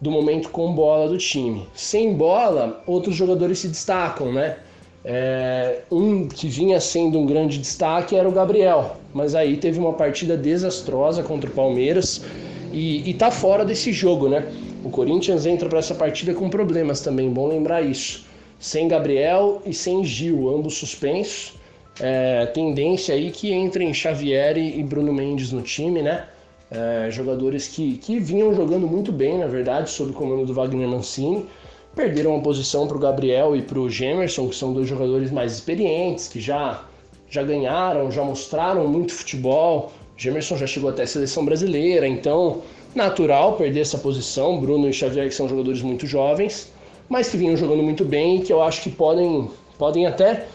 do 0.00 0.10
momento 0.10 0.48
com 0.48 0.72
bola 0.72 1.06
do 1.06 1.18
time. 1.18 1.68
Sem 1.74 2.14
bola, 2.14 2.82
outros 2.86 3.14
jogadores 3.14 3.58
se 3.58 3.68
destacam, 3.68 4.32
né? 4.32 4.56
É, 5.04 5.82
um 5.92 6.26
que 6.26 6.48
vinha 6.48 6.80
sendo 6.80 7.18
um 7.18 7.26
grande 7.26 7.58
destaque 7.58 8.16
era 8.16 8.26
o 8.26 8.32
Gabriel, 8.32 8.96
mas 9.12 9.34
aí 9.34 9.58
teve 9.58 9.78
uma 9.78 9.92
partida 9.92 10.34
desastrosa 10.34 11.22
contra 11.22 11.50
o 11.50 11.52
Palmeiras 11.52 12.24
e, 12.72 13.10
e 13.10 13.12
tá 13.12 13.30
fora 13.30 13.66
desse 13.66 13.92
jogo, 13.92 14.30
né? 14.30 14.50
O 14.82 14.88
Corinthians 14.88 15.44
entra 15.44 15.68
para 15.68 15.78
essa 15.78 15.94
partida 15.94 16.32
com 16.32 16.48
problemas 16.48 17.02
também, 17.02 17.28
bom 17.28 17.48
lembrar 17.48 17.82
isso. 17.82 18.24
Sem 18.58 18.88
Gabriel 18.88 19.60
e 19.66 19.74
sem 19.74 20.02
Gil, 20.02 20.48
ambos 20.48 20.78
suspensos 20.78 21.52
é, 22.00 22.46
tendência 22.46 23.14
aí 23.14 23.30
que 23.30 23.52
entrem 23.52 23.92
Xavier 23.94 24.56
e 24.56 24.82
Bruno 24.82 25.12
Mendes 25.12 25.52
no 25.52 25.62
time, 25.62 26.02
né? 26.02 26.26
É, 26.70 27.08
jogadores 27.10 27.68
que, 27.68 27.98
que 27.98 28.18
vinham 28.18 28.54
jogando 28.54 28.86
muito 28.86 29.12
bem, 29.12 29.38
na 29.38 29.46
verdade, 29.46 29.90
sob 29.90 30.10
o 30.10 30.14
comando 30.14 30.44
do 30.44 30.54
Wagner 30.54 30.88
Mancini. 30.88 31.46
Perderam 31.94 32.36
a 32.36 32.40
posição 32.40 32.88
para 32.88 32.96
o 32.96 33.00
Gabriel 33.00 33.54
e 33.54 33.62
para 33.62 33.78
o 33.78 33.88
Gemerson, 33.88 34.48
que 34.48 34.56
são 34.56 34.72
dois 34.72 34.88
jogadores 34.88 35.30
mais 35.30 35.52
experientes, 35.52 36.26
que 36.26 36.40
já, 36.40 36.84
já 37.30 37.44
ganharam, 37.44 38.10
já 38.10 38.24
mostraram 38.24 38.88
muito 38.88 39.12
futebol. 39.14 39.92
Gemerson 40.16 40.56
já 40.56 40.66
chegou 40.66 40.90
até 40.90 41.04
a 41.04 41.06
seleção 41.06 41.44
brasileira, 41.44 42.08
então 42.08 42.62
natural 42.94 43.54
perder 43.54 43.80
essa 43.80 43.98
posição. 43.98 44.60
Bruno 44.60 44.88
e 44.88 44.92
Xavier, 44.92 45.28
que 45.28 45.34
são 45.34 45.48
jogadores 45.48 45.82
muito 45.82 46.06
jovens, 46.06 46.72
mas 47.08 47.28
que 47.28 47.36
vinham 47.36 47.56
jogando 47.56 47.82
muito 47.84 48.04
bem 48.04 48.38
e 48.38 48.40
que 48.40 48.52
eu 48.52 48.60
acho 48.60 48.82
que 48.82 48.90
podem, 48.90 49.48
podem 49.78 50.06
até 50.06 50.46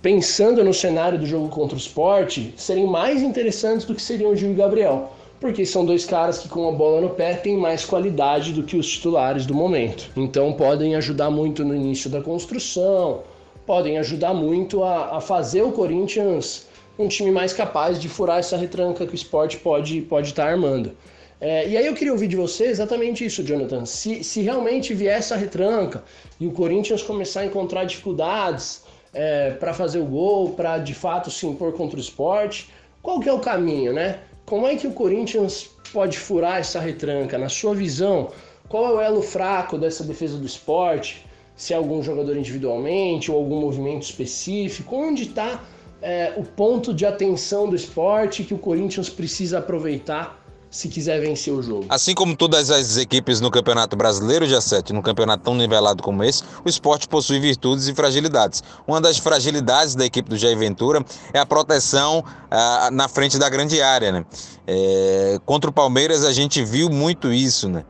pensando 0.00 0.62
no 0.62 0.72
cenário 0.72 1.18
do 1.18 1.26
jogo 1.26 1.48
contra 1.48 1.74
o 1.74 1.78
esporte, 1.78 2.54
serem 2.56 2.86
mais 2.86 3.22
interessantes 3.22 3.84
do 3.84 3.94
que 3.94 4.02
seriam 4.02 4.30
o 4.30 4.36
Gil 4.36 4.52
e 4.52 4.54
Gabriel. 4.54 5.12
Porque 5.40 5.64
são 5.64 5.84
dois 5.84 6.04
caras 6.04 6.38
que, 6.38 6.48
com 6.48 6.68
a 6.68 6.72
bola 6.72 7.00
no 7.00 7.10
pé, 7.10 7.34
têm 7.34 7.56
mais 7.56 7.84
qualidade 7.84 8.52
do 8.52 8.64
que 8.64 8.76
os 8.76 8.88
titulares 8.88 9.46
do 9.46 9.54
momento. 9.54 10.10
Então, 10.16 10.52
podem 10.52 10.96
ajudar 10.96 11.30
muito 11.30 11.64
no 11.64 11.74
início 11.74 12.10
da 12.10 12.20
construção, 12.20 13.22
podem 13.64 13.98
ajudar 13.98 14.34
muito 14.34 14.82
a, 14.82 15.16
a 15.16 15.20
fazer 15.20 15.62
o 15.62 15.70
Corinthians 15.72 16.66
um 16.98 17.06
time 17.06 17.30
mais 17.30 17.52
capaz 17.52 18.00
de 18.00 18.08
furar 18.08 18.40
essa 18.40 18.56
retranca 18.56 19.06
que 19.06 19.12
o 19.12 19.14
esporte 19.14 19.56
pode 19.58 19.98
estar 19.98 20.08
pode 20.08 20.34
tá 20.34 20.44
armando. 20.44 20.92
É, 21.40 21.68
e 21.68 21.76
aí 21.76 21.86
eu 21.86 21.94
queria 21.94 22.12
ouvir 22.12 22.26
de 22.26 22.34
você 22.34 22.64
exatamente 22.64 23.24
isso, 23.24 23.44
Jonathan. 23.44 23.84
Se, 23.84 24.24
se 24.24 24.40
realmente 24.40 24.92
vier 24.92 25.16
essa 25.16 25.36
retranca 25.36 26.02
e 26.40 26.48
o 26.48 26.50
Corinthians 26.50 27.00
começar 27.00 27.42
a 27.42 27.46
encontrar 27.46 27.84
dificuldades, 27.84 28.82
é, 29.18 29.50
para 29.50 29.74
fazer 29.74 29.98
o 29.98 30.04
gol, 30.04 30.50
para 30.50 30.78
de 30.78 30.94
fato 30.94 31.28
se 31.28 31.44
impor 31.44 31.72
contra 31.72 31.96
o 31.96 32.00
esporte. 32.00 32.70
Qual 33.02 33.18
que 33.18 33.28
é 33.28 33.32
o 33.32 33.40
caminho, 33.40 33.92
né? 33.92 34.20
Como 34.46 34.64
é 34.64 34.76
que 34.76 34.86
o 34.86 34.92
Corinthians 34.92 35.70
pode 35.92 36.16
furar 36.16 36.58
essa 36.60 36.78
retranca? 36.78 37.36
Na 37.36 37.48
sua 37.48 37.74
visão, 37.74 38.30
qual 38.68 38.84
é 38.86 38.94
o 38.94 39.00
elo 39.00 39.20
fraco 39.20 39.76
dessa 39.76 40.04
defesa 40.04 40.38
do 40.38 40.46
esporte? 40.46 41.26
Se 41.56 41.72
é 41.72 41.76
algum 41.76 42.00
jogador 42.00 42.36
individualmente 42.36 43.28
ou 43.28 43.36
algum 43.36 43.60
movimento 43.60 44.04
específico? 44.04 44.94
Onde 44.94 45.24
está 45.24 45.64
é, 46.00 46.32
o 46.36 46.44
ponto 46.44 46.94
de 46.94 47.04
atenção 47.04 47.68
do 47.68 47.74
esporte 47.74 48.44
que 48.44 48.54
o 48.54 48.58
Corinthians 48.58 49.10
precisa 49.10 49.58
aproveitar 49.58 50.40
se 50.70 50.88
quiser 50.88 51.20
vencer 51.20 51.52
o 51.52 51.62
jogo. 51.62 51.86
Assim 51.88 52.14
como 52.14 52.36
todas 52.36 52.70
as 52.70 52.96
equipes 52.96 53.40
no 53.40 53.50
Campeonato 53.50 53.96
Brasileiro, 53.96 54.46
já 54.46 54.60
sete, 54.60 54.92
num 54.92 55.00
campeonato 55.00 55.44
tão 55.44 55.54
nivelado 55.54 56.02
como 56.02 56.22
esse, 56.22 56.42
o 56.64 56.68
esporte 56.68 57.08
possui 57.08 57.40
virtudes 57.40 57.88
e 57.88 57.94
fragilidades. 57.94 58.62
Uma 58.86 59.00
das 59.00 59.18
fragilidades 59.18 59.94
da 59.94 60.04
equipe 60.04 60.28
do 60.28 60.36
Jair 60.36 60.58
Ventura 60.58 61.04
é 61.32 61.38
a 61.38 61.46
proteção 61.46 62.24
ah, 62.50 62.90
na 62.92 63.08
frente 63.08 63.38
da 63.38 63.48
grande 63.48 63.80
área. 63.80 64.12
Né? 64.12 64.26
É, 64.66 65.40
contra 65.46 65.70
o 65.70 65.72
Palmeiras 65.72 66.24
a 66.24 66.32
gente 66.32 66.62
viu 66.62 66.90
muito 66.90 67.32
isso. 67.32 67.68
Né? 67.68 67.84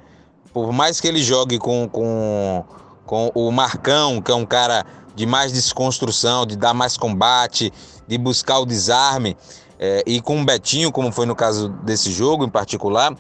Por 0.53 0.73
mais 0.73 1.01
que 1.01 1.09
ele 1.09 1.23
jogue 1.23 1.59
com, 1.59 1.89
com, 1.89 2.65
com 3.05 3.33
o 3.35 3.51
Marcão, 3.51 4.23
que 4.23 4.31
é 4.31 4.35
um 4.35 4.47
cara 4.47 4.87
de 5.17 5.27
mais 5.27 5.53
desconstrução, 5.53 6.47
de 6.47 6.57
dar 6.57 6.73
mais 6.73 6.97
combate, 6.97 7.73
de 8.07 8.17
buscar 8.17 8.61
o 8.61 8.65
desarme, 8.65 9.37
é, 9.79 10.03
e 10.07 10.21
com 10.21 10.41
o 10.41 10.45
Betinho, 10.45 10.91
como 10.91 11.13
foi 11.13 11.27
no 11.27 11.37
caso 11.37 11.69
desse 11.69 12.11
jogo 12.11 12.45
em 12.45 12.49
particular, 12.49 13.17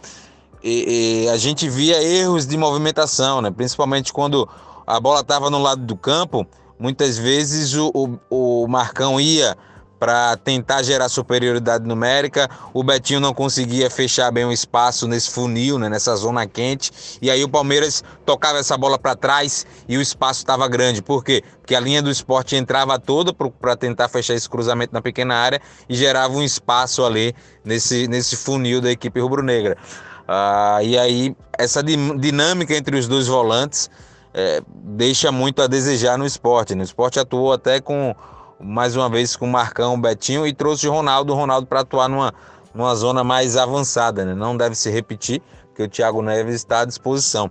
e, 0.62 1.24
e 1.24 1.28
a 1.28 1.36
gente 1.36 1.68
via 1.68 2.02
erros 2.02 2.46
de 2.46 2.56
movimentação, 2.56 3.40
né? 3.40 3.50
principalmente 3.50 4.12
quando 4.12 4.48
a 4.86 4.98
bola 4.98 5.20
estava 5.20 5.50
no 5.50 5.58
lado 5.58 5.84
do 5.84 5.96
campo, 5.96 6.46
muitas 6.78 7.16
vezes 7.16 7.74
o, 7.74 8.18
o, 8.28 8.64
o 8.64 8.68
Marcão 8.68 9.20
ia 9.20 9.56
para 9.98 10.36
tentar 10.36 10.82
gerar 10.82 11.08
superioridade 11.08 11.84
numérica. 11.86 12.48
O 12.72 12.82
Betinho 12.82 13.20
não 13.20 13.34
conseguia 13.34 13.90
fechar 13.90 14.30
bem 14.30 14.44
o 14.44 14.52
espaço 14.52 15.08
nesse 15.08 15.30
funil, 15.30 15.78
né, 15.78 15.88
nessa 15.88 16.14
zona 16.16 16.46
quente. 16.46 17.18
E 17.20 17.30
aí 17.30 17.42
o 17.42 17.48
Palmeiras 17.48 18.04
tocava 18.24 18.58
essa 18.58 18.76
bola 18.76 18.98
para 18.98 19.16
trás 19.16 19.66
e 19.88 19.96
o 19.96 20.00
espaço 20.00 20.40
estava 20.40 20.68
grande. 20.68 21.02
Por 21.02 21.24
quê? 21.24 21.42
Porque 21.60 21.74
a 21.74 21.80
linha 21.80 22.02
do 22.02 22.10
esporte 22.10 22.56
entrava 22.56 22.98
toda 22.98 23.32
para 23.32 23.76
tentar 23.76 24.08
fechar 24.08 24.34
esse 24.34 24.48
cruzamento 24.48 24.92
na 24.92 25.02
pequena 25.02 25.34
área 25.34 25.60
e 25.88 25.94
gerava 25.94 26.34
um 26.34 26.42
espaço 26.42 27.04
ali 27.04 27.34
nesse, 27.64 28.06
nesse 28.08 28.36
funil 28.36 28.80
da 28.80 28.90
equipe 28.90 29.20
rubro-negra. 29.20 29.76
Ah, 30.26 30.80
e 30.82 30.98
aí 30.98 31.34
essa 31.58 31.82
dinâmica 31.82 32.76
entre 32.76 32.96
os 32.96 33.08
dois 33.08 33.26
volantes 33.26 33.90
é, 34.34 34.62
deixa 34.68 35.32
muito 35.32 35.62
a 35.62 35.66
desejar 35.66 36.18
no 36.18 36.26
esporte. 36.26 36.74
Né? 36.74 36.82
O 36.82 36.84
esporte 36.84 37.18
atuou 37.18 37.52
até 37.52 37.80
com 37.80 38.14
mais 38.60 38.96
uma 38.96 39.08
vez 39.08 39.36
com 39.36 39.46
o 39.46 39.50
Marcão, 39.50 39.94
o 39.94 39.98
Betinho 39.98 40.46
e 40.46 40.52
trouxe 40.52 40.88
o 40.88 40.92
Ronaldo, 40.92 41.32
o 41.32 41.36
Ronaldo 41.36 41.66
para 41.66 41.80
atuar 41.80 42.08
numa, 42.08 42.34
numa 42.74 42.94
zona 42.94 43.22
mais 43.22 43.56
avançada, 43.56 44.24
né? 44.24 44.34
Não 44.34 44.56
deve 44.56 44.74
se 44.74 44.90
repetir, 44.90 45.40
porque 45.68 45.82
o 45.84 45.88
Thiago 45.88 46.20
Neves 46.22 46.56
está 46.56 46.80
à 46.80 46.84
disposição. 46.84 47.50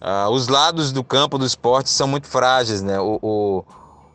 Uh, 0.00 0.30
os 0.30 0.48
lados 0.48 0.92
do 0.92 1.04
campo 1.04 1.36
do 1.36 1.44
esporte 1.44 1.90
são 1.90 2.08
muito 2.08 2.26
frágeis, 2.26 2.80
né? 2.82 2.98
O, 2.98 3.18
o, 3.20 3.64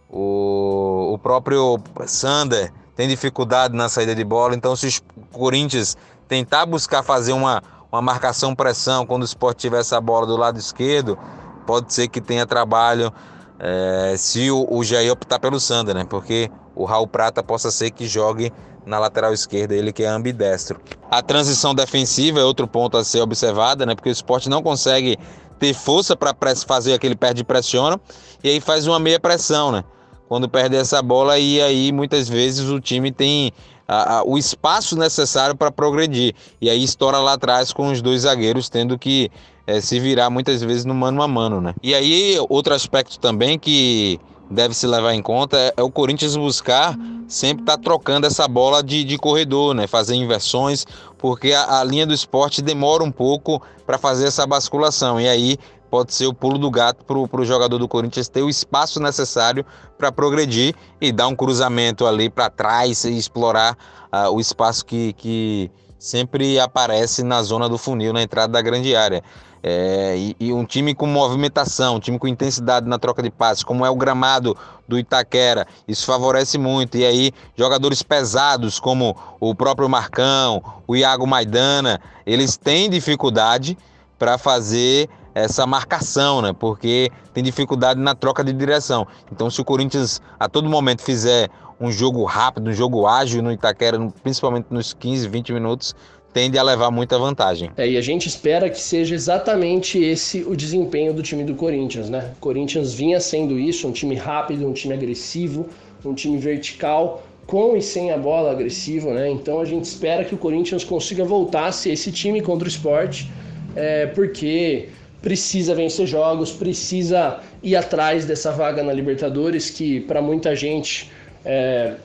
o, 0.09 1.13
o 1.13 1.17
próprio 1.19 1.79
Sander 2.07 2.73
tem 2.95 3.07
dificuldade 3.07 3.75
na 3.75 3.87
saída 3.87 4.15
de 4.15 4.23
bola, 4.23 4.55
então 4.55 4.75
se 4.75 5.01
o 5.15 5.37
Corinthians 5.37 5.95
tentar 6.27 6.65
buscar 6.65 7.03
fazer 7.03 7.33
uma, 7.33 7.61
uma 7.91 8.01
marcação-pressão 8.01 9.05
quando 9.05 9.21
o 9.21 9.25
esporte 9.25 9.59
tiver 9.59 9.81
essa 9.81 10.01
bola 10.01 10.25
do 10.25 10.35
lado 10.35 10.57
esquerdo, 10.57 11.19
pode 11.67 11.93
ser 11.93 12.07
que 12.07 12.19
tenha 12.19 12.47
trabalho 12.47 13.13
é, 13.59 14.15
se 14.17 14.51
o, 14.51 14.67
o 14.69 14.83
Jair 14.83 15.11
optar 15.11 15.39
pelo 15.39 15.59
Sander, 15.59 15.95
né? 15.95 16.05
Porque 16.05 16.49
o 16.75 16.85
Raul 16.85 17.07
Prata 17.07 17.41
possa 17.41 17.71
ser 17.71 17.91
que 17.91 18.07
jogue 18.07 18.51
na 18.85 18.99
lateral 18.99 19.33
esquerda, 19.33 19.73
ele 19.73 19.91
que 19.91 20.03
é 20.03 20.07
ambidestro. 20.07 20.79
A 21.09 21.21
transição 21.21 21.73
defensiva 21.73 22.39
é 22.39 22.43
outro 22.43 22.67
ponto 22.67 22.97
a 22.97 23.03
ser 23.03 23.21
observada, 23.21 23.85
né? 23.85 23.95
Porque 23.95 24.09
o 24.09 24.11
esporte 24.11 24.49
não 24.49 24.61
consegue 24.61 25.17
ter 25.57 25.73
força 25.73 26.15
para 26.15 26.35
fazer 26.67 26.93
aquele 26.93 27.15
perde 27.15 27.41
e 27.41 27.43
pressiona, 27.43 27.99
e 28.43 28.49
aí 28.49 28.59
faz 28.59 28.85
uma 28.85 28.99
meia 28.99 29.19
pressão, 29.19 29.71
né? 29.71 29.83
Quando 30.27 30.49
perde 30.49 30.75
essa 30.75 31.01
bola, 31.01 31.39
e 31.39 31.61
aí 31.61 31.91
muitas 31.91 32.27
vezes 32.27 32.69
o 32.69 32.79
time 32.79 33.11
tem 33.11 33.51
a, 33.87 34.17
a, 34.17 34.23
o 34.23 34.37
espaço 34.37 34.97
necessário 34.97 35.55
para 35.55 35.71
progredir. 35.71 36.33
E 36.59 36.69
aí 36.69 36.83
estoura 36.83 37.17
lá 37.19 37.33
atrás 37.33 37.71
com 37.71 37.91
os 37.91 38.01
dois 38.01 38.21
zagueiros 38.21 38.69
tendo 38.69 38.97
que 38.97 39.31
é, 39.67 39.81
se 39.81 39.99
virar 39.99 40.29
muitas 40.29 40.61
vezes 40.61 40.85
no 40.85 40.93
mano 40.93 41.21
a 41.21 41.27
mano, 41.27 41.59
né? 41.59 41.73
E 41.81 41.93
aí, 41.93 42.37
outro 42.49 42.73
aspecto 42.73 43.19
também 43.19 43.57
que 43.57 44.19
deve 44.49 44.73
se 44.75 44.85
levar 44.85 45.13
em 45.13 45.21
conta 45.21 45.57
é, 45.57 45.73
é 45.77 45.83
o 45.83 45.89
Corinthians 45.89 46.35
buscar 46.35 46.95
sempre 47.27 47.63
estar 47.63 47.77
tá 47.77 47.83
trocando 47.83 48.27
essa 48.27 48.47
bola 48.47 48.83
de, 48.83 49.03
de 49.03 49.17
corredor, 49.17 49.73
né? 49.73 49.87
Fazer 49.87 50.15
inversões, 50.15 50.85
porque 51.17 51.51
a, 51.53 51.79
a 51.79 51.83
linha 51.83 52.05
do 52.05 52.13
esporte 52.13 52.61
demora 52.61 53.03
um 53.03 53.11
pouco 53.11 53.61
para 53.85 53.97
fazer 53.97 54.27
essa 54.27 54.45
basculação. 54.45 55.19
E 55.19 55.27
aí 55.27 55.57
pode 55.95 56.13
ser 56.13 56.27
o 56.27 56.33
pulo 56.33 56.57
do 56.57 56.69
gato 56.69 57.05
para 57.05 57.17
o 57.17 57.45
jogador 57.45 57.77
do 57.77 57.87
Corinthians 57.87 58.27
ter 58.27 58.41
o 58.41 58.49
espaço 58.49 58.99
necessário 58.99 59.65
para 59.97 60.11
progredir 60.11 60.75
e 60.99 61.09
dar 61.09 61.25
um 61.27 61.33
cruzamento 61.33 62.05
ali 62.05 62.29
para 62.29 62.49
trás 62.49 63.05
e 63.05 63.17
explorar 63.17 63.77
uh, 64.11 64.29
o 64.29 64.41
espaço 64.41 64.85
que, 64.85 65.13
que 65.13 65.71
sempre 65.97 66.59
aparece 66.59 67.23
na 67.23 67.41
zona 67.41 67.69
do 67.69 67.77
funil, 67.77 68.11
na 68.11 68.21
entrada 68.21 68.51
da 68.51 68.61
grande 68.61 68.93
área. 68.93 69.23
É, 69.63 70.15
e, 70.17 70.35
e, 70.37 70.51
um 70.51 70.65
time 70.65 70.93
com 70.93 71.07
movimentação, 71.07 71.95
um 71.95 71.99
time 72.01 72.19
com 72.19 72.27
intensidade 72.27 72.89
na 72.89 72.99
troca 72.99 73.23
de 73.23 73.31
passes, 73.31 73.63
como 73.63 73.85
é 73.85 73.89
o 73.89 73.95
gramado 73.95 74.55
do 74.85 74.99
Itaquera, 74.99 75.65
isso 75.87 76.05
favorece 76.05 76.57
muito. 76.57 76.97
E 76.97 77.05
aí, 77.05 77.31
jogadores 77.57 78.03
pesados 78.03 78.81
como 78.81 79.15
o 79.39 79.55
próprio 79.55 79.87
Marcão, 79.87 80.61
o 80.85 80.93
Iago 80.93 81.25
Maidana, 81.25 82.01
eles 82.25 82.57
têm 82.57 82.89
dificuldade 82.89 83.77
para 84.19 84.37
fazer 84.37 85.09
essa 85.35 85.67
marcação, 85.67 86.41
né? 86.41 86.53
Porque 86.57 87.11
tem 87.33 87.43
dificuldade 87.43 87.99
na 87.99 88.15
troca 88.15 88.43
de 88.43 88.53
direção. 88.53 89.05
Então, 89.31 89.49
se 89.51 89.59
o 89.59 89.65
Corinthians 89.65 90.21
a 90.39 90.47
todo 90.47 90.69
momento 90.69 91.01
fizer 91.01 91.49
um 91.79 91.91
jogo 91.91 92.23
rápido, 92.23 92.69
um 92.69 92.73
jogo 92.73 93.05
ágil 93.05 93.43
no 93.43 93.51
Itaquera, 93.51 93.99
principalmente 94.23 94.67
nos 94.69 94.93
15, 94.93 95.27
20 95.27 95.53
minutos, 95.53 95.93
tende 96.33 96.57
a 96.57 96.63
levar 96.63 96.89
muita 96.89 97.19
vantagem. 97.19 97.69
É, 97.77 97.87
e 97.87 97.97
a 97.97 98.01
gente 98.01 98.27
espera 98.27 98.69
que 98.69 98.79
seja 98.79 99.13
exatamente 99.13 100.01
esse 100.01 100.43
o 100.43 100.55
desempenho 100.55 101.13
do 101.13 101.21
time 101.21 101.43
do 101.43 101.53
Corinthians, 101.53 102.09
né? 102.09 102.31
O 102.37 102.39
Corinthians 102.39 102.93
vinha 102.93 103.19
sendo 103.19 103.59
isso, 103.59 103.87
um 103.87 103.91
time 103.91 104.15
rápido, 104.15 104.65
um 104.65 104.73
time 104.73 104.93
agressivo, 104.93 105.67
um 106.03 106.13
time 106.13 106.37
vertical, 106.37 107.23
com 107.45 107.75
e 107.75 107.81
sem 107.81 108.11
a 108.11 108.17
bola 108.17 108.51
agressivo, 108.51 109.11
né? 109.11 109.29
Então 109.29 109.59
a 109.59 109.65
gente 109.65 109.85
espera 109.85 110.23
que 110.23 110.33
o 110.33 110.37
Corinthians 110.37 110.83
consiga 110.83 111.23
voltar 111.23 111.67
a 111.67 111.71
ser 111.71 111.91
esse 111.91 112.11
time 112.11 112.41
contra 112.41 112.65
o 112.65 112.69
esporte, 112.69 113.31
é, 113.75 114.07
porque 114.07 114.89
precisa 115.25 115.73
vencer 115.73 116.05
jogos, 116.05 116.51
precisa 116.51 117.39
ir 117.63 117.75
atrás 117.75 118.25
dessa 118.25 118.51
vaga 118.51 118.83
na 118.83 118.93
Libertadores, 118.93 119.71
que 119.71 120.01
para 120.01 120.21
muita 120.21 120.55
gente, 120.55 121.11
é, 121.43 121.95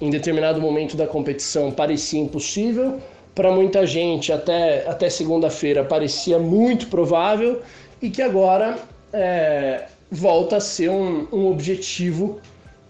em 0.00 0.08
determinado 0.08 0.60
momento 0.60 0.96
da 0.96 1.04
competição, 1.04 1.72
parecia 1.72 2.20
impossível 2.20 3.00
para 3.34 3.50
muita 3.50 3.84
gente 3.84 4.32
até, 4.32 4.86
até 4.86 5.10
segunda-feira 5.10 5.82
parecia 5.82 6.38
muito 6.38 6.86
provável 6.86 7.62
e 8.00 8.10
que 8.10 8.22
agora 8.22 8.78
é, 9.12 9.86
volta 10.08 10.58
a 10.58 10.60
ser 10.60 10.88
um, 10.88 11.26
um 11.32 11.50
objetivo 11.50 12.38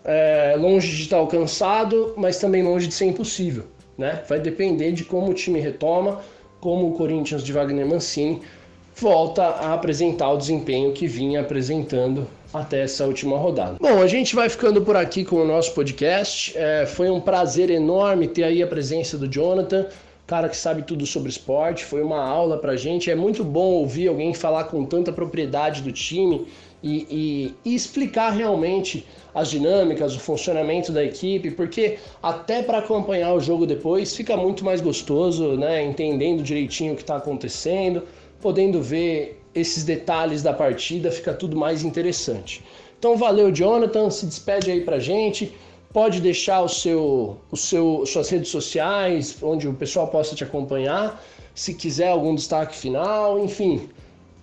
é, 0.04 0.54
longe 0.58 0.94
de 0.94 1.02
estar 1.04 1.16
alcançado, 1.16 2.12
mas 2.14 2.38
também 2.38 2.62
longe 2.62 2.88
de 2.88 2.94
ser 2.94 3.06
impossível. 3.06 3.64
Né? 3.96 4.22
Vai 4.28 4.38
depender 4.38 4.92
de 4.92 5.02
como 5.04 5.30
o 5.30 5.34
time 5.34 5.60
retoma, 5.60 6.20
como 6.60 6.90
o 6.90 6.92
Corinthians 6.92 7.42
de 7.42 7.54
Wagner 7.54 7.86
Mancini 7.86 8.42
volta 8.98 9.42
a 9.42 9.74
apresentar 9.74 10.30
o 10.30 10.36
desempenho 10.36 10.92
que 10.92 11.06
vinha 11.06 11.40
apresentando 11.40 12.26
até 12.52 12.82
essa 12.82 13.06
última 13.06 13.36
rodada. 13.36 13.76
Bom, 13.80 14.00
a 14.02 14.06
gente 14.06 14.34
vai 14.34 14.48
ficando 14.48 14.82
por 14.82 14.96
aqui 14.96 15.24
com 15.24 15.36
o 15.36 15.46
nosso 15.46 15.72
podcast. 15.74 16.56
É, 16.56 16.86
foi 16.86 17.10
um 17.10 17.20
prazer 17.20 17.70
enorme 17.70 18.26
ter 18.26 18.44
aí 18.44 18.62
a 18.62 18.66
presença 18.66 19.16
do 19.16 19.28
Jonathan 19.28 19.86
cara 20.28 20.46
que 20.50 20.56
sabe 20.58 20.82
tudo 20.82 21.06
sobre 21.06 21.30
esporte, 21.30 21.86
foi 21.86 22.02
uma 22.02 22.22
aula 22.22 22.58
pra 22.58 22.76
gente. 22.76 23.10
É 23.10 23.14
muito 23.14 23.42
bom 23.42 23.72
ouvir 23.72 24.08
alguém 24.08 24.34
falar 24.34 24.64
com 24.64 24.84
tanta 24.84 25.10
propriedade 25.10 25.80
do 25.80 25.90
time 25.90 26.46
e, 26.82 27.54
e, 27.64 27.70
e 27.70 27.74
explicar 27.74 28.28
realmente 28.30 29.06
as 29.34 29.48
dinâmicas, 29.50 30.14
o 30.14 30.20
funcionamento 30.20 30.92
da 30.92 31.02
equipe, 31.02 31.50
porque 31.50 31.96
até 32.22 32.62
para 32.62 32.78
acompanhar 32.78 33.32
o 33.32 33.40
jogo 33.40 33.66
depois 33.66 34.14
fica 34.14 34.36
muito 34.36 34.62
mais 34.66 34.82
gostoso, 34.82 35.56
né? 35.56 35.82
Entendendo 35.82 36.42
direitinho 36.42 36.92
o 36.92 36.96
que 36.96 37.02
está 37.02 37.16
acontecendo, 37.16 38.02
podendo 38.40 38.82
ver 38.82 39.42
esses 39.54 39.84
detalhes 39.84 40.42
da 40.42 40.52
partida, 40.52 41.10
fica 41.10 41.32
tudo 41.32 41.56
mais 41.56 41.82
interessante. 41.82 42.64
Então 42.98 43.16
valeu, 43.16 43.50
Jonathan, 43.50 44.10
se 44.10 44.26
despede 44.26 44.70
aí 44.70 44.80
pra 44.80 44.98
gente 44.98 45.52
pode 45.92 46.20
deixar 46.20 46.62
o 46.62 46.68
seu, 46.68 47.38
o 47.50 47.56
seu, 47.56 48.04
suas 48.06 48.28
redes 48.28 48.50
sociais, 48.50 49.36
onde 49.42 49.66
o 49.66 49.74
pessoal 49.74 50.08
possa 50.08 50.34
te 50.34 50.44
acompanhar. 50.44 51.22
Se 51.54 51.74
quiser 51.74 52.08
algum 52.08 52.34
destaque 52.34 52.76
final, 52.76 53.42
enfim. 53.42 53.88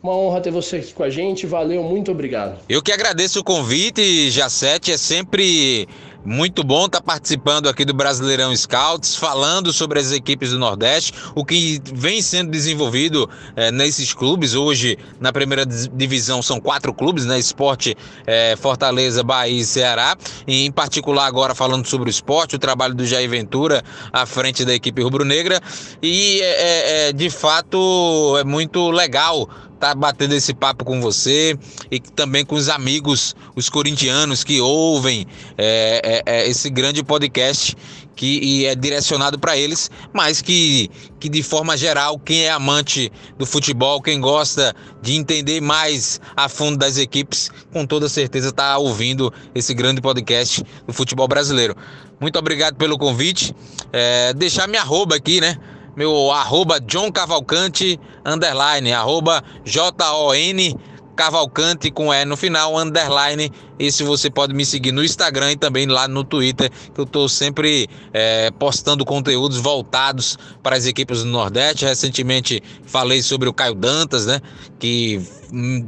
Uma 0.03 0.15
honra 0.15 0.41
ter 0.41 0.51
você 0.51 0.77
aqui 0.77 0.93
com 0.93 1.03
a 1.03 1.09
gente. 1.09 1.47
Valeu, 1.47 1.81
muito 1.81 2.11
obrigado. 2.11 2.59
Eu 2.69 2.81
que 2.81 2.91
agradeço 2.91 3.39
o 3.39 3.43
convite, 3.43 4.29
Jacete. 4.29 4.91
É 4.91 4.97
sempre 4.97 5.87
Muito 6.25 6.63
bom 6.63 6.87
estar 6.87 7.01
tá 7.01 7.03
participando 7.03 7.69
aqui 7.69 7.85
do 7.85 7.93
Brasileirão 7.93 8.55
Scouts, 8.55 9.15
falando 9.15 9.71
sobre 9.71 9.99
as 9.99 10.11
equipes 10.11 10.49
do 10.49 10.57
Nordeste, 10.57 11.13
o 11.35 11.45
que 11.45 11.79
vem 11.93 12.19
sendo 12.19 12.49
desenvolvido 12.49 13.29
é, 13.55 13.69
nesses 13.71 14.11
clubes. 14.11 14.55
Hoje, 14.55 14.97
na 15.19 15.31
primeira 15.31 15.63
divisão, 15.67 16.41
são 16.41 16.59
quatro 16.59 16.91
clubes, 16.95 17.27
né? 17.27 17.37
Esporte, 17.37 17.95
é, 18.25 18.55
Fortaleza, 18.55 19.23
Bahia 19.23 19.61
e 19.61 19.63
Ceará. 19.63 20.17
E, 20.47 20.65
em 20.65 20.71
particular, 20.71 21.27
agora 21.27 21.53
falando 21.53 21.85
sobre 21.85 22.09
o 22.09 22.11
esporte, 22.11 22.55
o 22.55 22.59
trabalho 22.59 22.95
do 22.95 23.05
Jair 23.05 23.29
Ventura 23.29 23.83
à 24.11 24.25
frente 24.25 24.65
da 24.65 24.73
equipe 24.73 25.03
rubro-negra. 25.03 25.61
E, 26.01 26.41
é, 26.41 27.13
de 27.13 27.29
fato, 27.29 28.35
é 28.39 28.43
muito 28.43 28.89
legal 28.89 29.47
estar 29.85 29.89
tá 29.89 29.95
batendo 29.95 30.33
esse 30.33 30.53
papo 30.53 30.83
com 30.83 30.99
você 30.99 31.57
e 31.91 31.99
também 31.99 32.43
com 32.43 32.55
os 32.55 32.69
amigos, 32.69 33.35
os 33.55 33.69
corintianos 33.69 34.43
que 34.43 34.59
ouvem 34.59 35.27
é, 35.57 36.23
é, 36.25 36.39
é 36.39 36.49
esse 36.49 36.69
grande 36.69 37.03
podcast 37.03 37.75
que 38.15 38.65
é 38.65 38.73
direcionado 38.75 39.37
para 39.37 39.57
eles, 39.57 39.91
mas 40.13 40.41
que, 40.41 40.89
que 41.19 41.27
de 41.27 41.43
forma 41.43 41.75
geral, 41.75 42.17
quem 42.17 42.43
é 42.43 42.51
amante 42.51 43.11
do 43.37 43.45
futebol, 43.45 44.01
quem 44.01 44.21
gosta 44.21 44.73
de 45.01 45.15
entender 45.15 45.61
mais 45.61 46.21
a 46.35 46.47
fundo 46.47 46.77
das 46.77 46.97
equipes, 46.97 47.51
com 47.73 47.85
toda 47.85 48.07
certeza 48.07 48.49
está 48.49 48.77
ouvindo 48.77 49.33
esse 49.53 49.73
grande 49.73 50.01
podcast 50.01 50.63
do 50.87 50.93
futebol 50.93 51.27
brasileiro. 51.27 51.75
Muito 52.19 52.39
obrigado 52.39 52.75
pelo 52.75 52.97
convite. 52.97 53.53
É, 53.91 54.33
deixar 54.33 54.67
minha 54.67 54.81
arroba 54.81 55.15
aqui, 55.15 55.41
né? 55.41 55.57
Meu 55.95 56.31
arroba 56.31 56.79
John 56.79 57.11
Cavalcante, 57.11 57.99
underline, 58.25 58.91
arroba 58.91 59.43
J-O-N 59.63 60.75
Cavalcante 61.15 61.89
com 61.89 62.13
E 62.13 62.25
no 62.25 62.35
final, 62.35 62.77
underline. 62.77 63.51
Esse 63.79 64.03
você 64.03 64.29
pode 64.29 64.53
me 64.53 64.65
seguir 64.65 64.91
no 64.91 65.03
Instagram 65.03 65.53
e 65.53 65.57
também 65.57 65.85
lá 65.85 66.07
no 66.07 66.23
Twitter, 66.23 66.69
que 66.93 66.99
eu 66.99 67.03
estou 67.03 67.27
sempre 67.27 67.89
é, 68.13 68.51
postando 68.51 69.03
conteúdos 69.03 69.57
voltados 69.57 70.37
para 70.61 70.75
as 70.75 70.85
equipes 70.85 71.23
do 71.23 71.29
Nordeste. 71.29 71.85
Recentemente 71.85 72.61
falei 72.85 73.21
sobre 73.21 73.49
o 73.49 73.53
Caio 73.53 73.75
Dantas, 73.75 74.25
né? 74.25 74.39
Que 74.79 75.21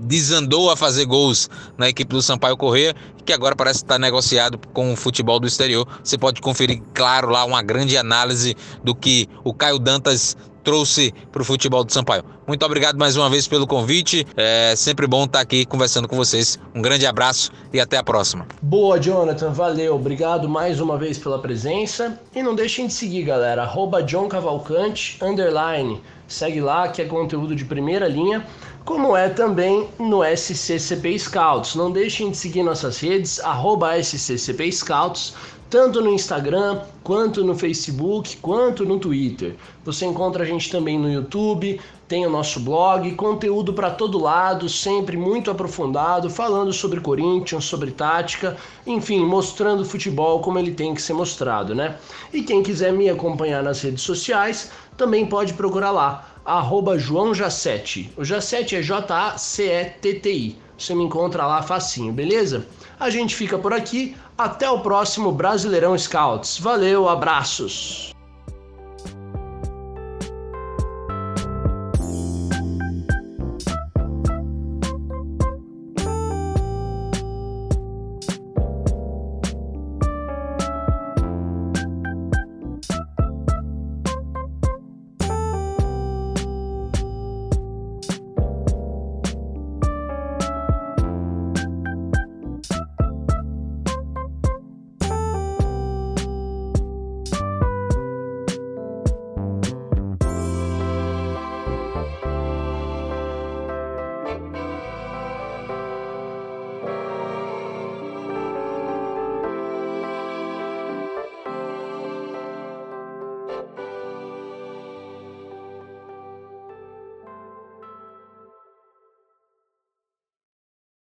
desandou 0.05 0.71
a 0.71 0.77
fazer 0.77 1.05
gols 1.05 1.49
na 1.77 1.89
equipe 1.89 2.13
do 2.13 2.21
Sampaio 2.21 2.57
Corrêa, 2.57 2.95
que 3.25 3.33
agora 3.33 3.55
parece 3.55 3.79
estar 3.79 3.99
negociado 3.99 4.59
com 4.73 4.93
o 4.93 4.95
futebol 4.95 5.39
do 5.39 5.47
exterior. 5.47 5.87
Você 6.03 6.17
pode 6.17 6.41
conferir, 6.41 6.81
claro, 6.93 7.29
lá 7.29 7.43
uma 7.43 7.61
grande 7.61 7.97
análise 7.97 8.55
do 8.83 8.95
que 8.95 9.27
o 9.43 9.53
Caio 9.53 9.79
Dantas 9.79 10.37
trouxe 10.67 11.13
para 11.31 11.41
o 11.41 11.45
futebol 11.45 11.81
do 11.81 11.93
Sampaio. 11.93 12.25
Muito 12.45 12.65
obrigado 12.65 12.97
mais 12.97 13.15
uma 13.15 13.29
vez 13.29 13.47
pelo 13.47 13.65
convite. 13.65 14.27
É 14.35 14.75
sempre 14.75 15.07
bom 15.07 15.23
estar 15.23 15.39
aqui 15.39 15.65
conversando 15.65 16.09
com 16.09 16.17
vocês. 16.17 16.59
Um 16.75 16.81
grande 16.81 17.05
abraço 17.05 17.53
e 17.71 17.79
até 17.79 17.95
a 17.95 18.03
próxima. 18.03 18.45
Boa, 18.61 18.99
Jonathan. 18.99 19.51
Valeu. 19.51 19.95
Obrigado 19.95 20.49
mais 20.49 20.81
uma 20.81 20.97
vez 20.97 21.17
pela 21.17 21.39
presença. 21.39 22.19
E 22.35 22.43
não 22.43 22.53
deixem 22.53 22.87
de 22.87 22.93
seguir, 22.93 23.23
galera. 23.23 23.63
Arroba 23.63 24.03
John 24.03 24.27
Cavalcante, 24.27 25.17
underline. 25.23 26.01
Segue 26.27 26.59
lá 26.59 26.89
que 26.89 27.01
é 27.01 27.05
conteúdo 27.05 27.55
de 27.55 27.63
primeira 27.63 28.09
linha, 28.09 28.45
como 28.83 29.15
é 29.15 29.29
também 29.29 29.87
no 29.97 30.21
SCCP 30.21 31.17
Scouts. 31.17 31.75
Não 31.75 31.89
deixem 31.89 32.29
de 32.29 32.35
seguir 32.35 32.63
nossas 32.63 32.99
redes, 32.99 33.39
arroba 33.39 33.97
SCCP 33.97 34.69
Scouts 34.69 35.33
tanto 35.69 36.01
no 36.01 36.13
Instagram, 36.13 36.81
quanto 37.03 37.43
no 37.43 37.55
Facebook, 37.55 38.37
quanto 38.37 38.85
no 38.85 38.99
Twitter. 38.99 39.55
Você 39.83 40.05
encontra 40.05 40.43
a 40.43 40.45
gente 40.45 40.69
também 40.71 40.97
no 40.97 41.11
YouTube, 41.11 41.79
tem 42.07 42.25
o 42.25 42.29
nosso 42.29 42.61
blog, 42.61 43.13
conteúdo 43.15 43.73
para 43.73 43.91
todo 43.91 44.17
lado, 44.17 44.69
sempre 44.69 45.17
muito 45.17 45.51
aprofundado, 45.51 46.29
falando 46.29 46.71
sobre 46.71 47.01
Corinthians, 47.01 47.65
sobre 47.65 47.91
tática, 47.91 48.55
enfim, 48.85 49.25
mostrando 49.25 49.81
o 49.81 49.85
futebol 49.85 50.39
como 50.39 50.57
ele 50.57 50.71
tem 50.71 50.93
que 50.93 51.01
ser 51.01 51.13
mostrado, 51.13 51.75
né? 51.75 51.97
E 52.31 52.41
quem 52.43 52.63
quiser 52.63 52.93
me 52.93 53.09
acompanhar 53.09 53.61
nas 53.61 53.81
redes 53.81 54.03
sociais, 54.03 54.71
também 54.95 55.25
pode 55.25 55.53
procurar 55.53 55.91
lá, 55.91 56.29
arroba 56.45 56.97
João 56.97 57.33
Jacete. 57.33 58.09
O 58.15 58.23
Jacete 58.23 58.77
é 58.77 58.81
J-A-C-E-T-T-I. 58.81 60.66
Você 60.77 60.93
me 60.93 61.03
encontra 61.03 61.45
lá 61.45 61.61
facinho, 61.61 62.13
beleza? 62.13 62.67
A 62.99 63.09
gente 63.09 63.35
fica 63.35 63.57
por 63.57 63.73
aqui. 63.73 64.15
Até 64.37 64.69
o 64.69 64.81
próximo 64.81 65.31
Brasileirão 65.31 65.97
Scouts. 65.97 66.59
Valeu, 66.59 67.09
abraços! 67.09 68.16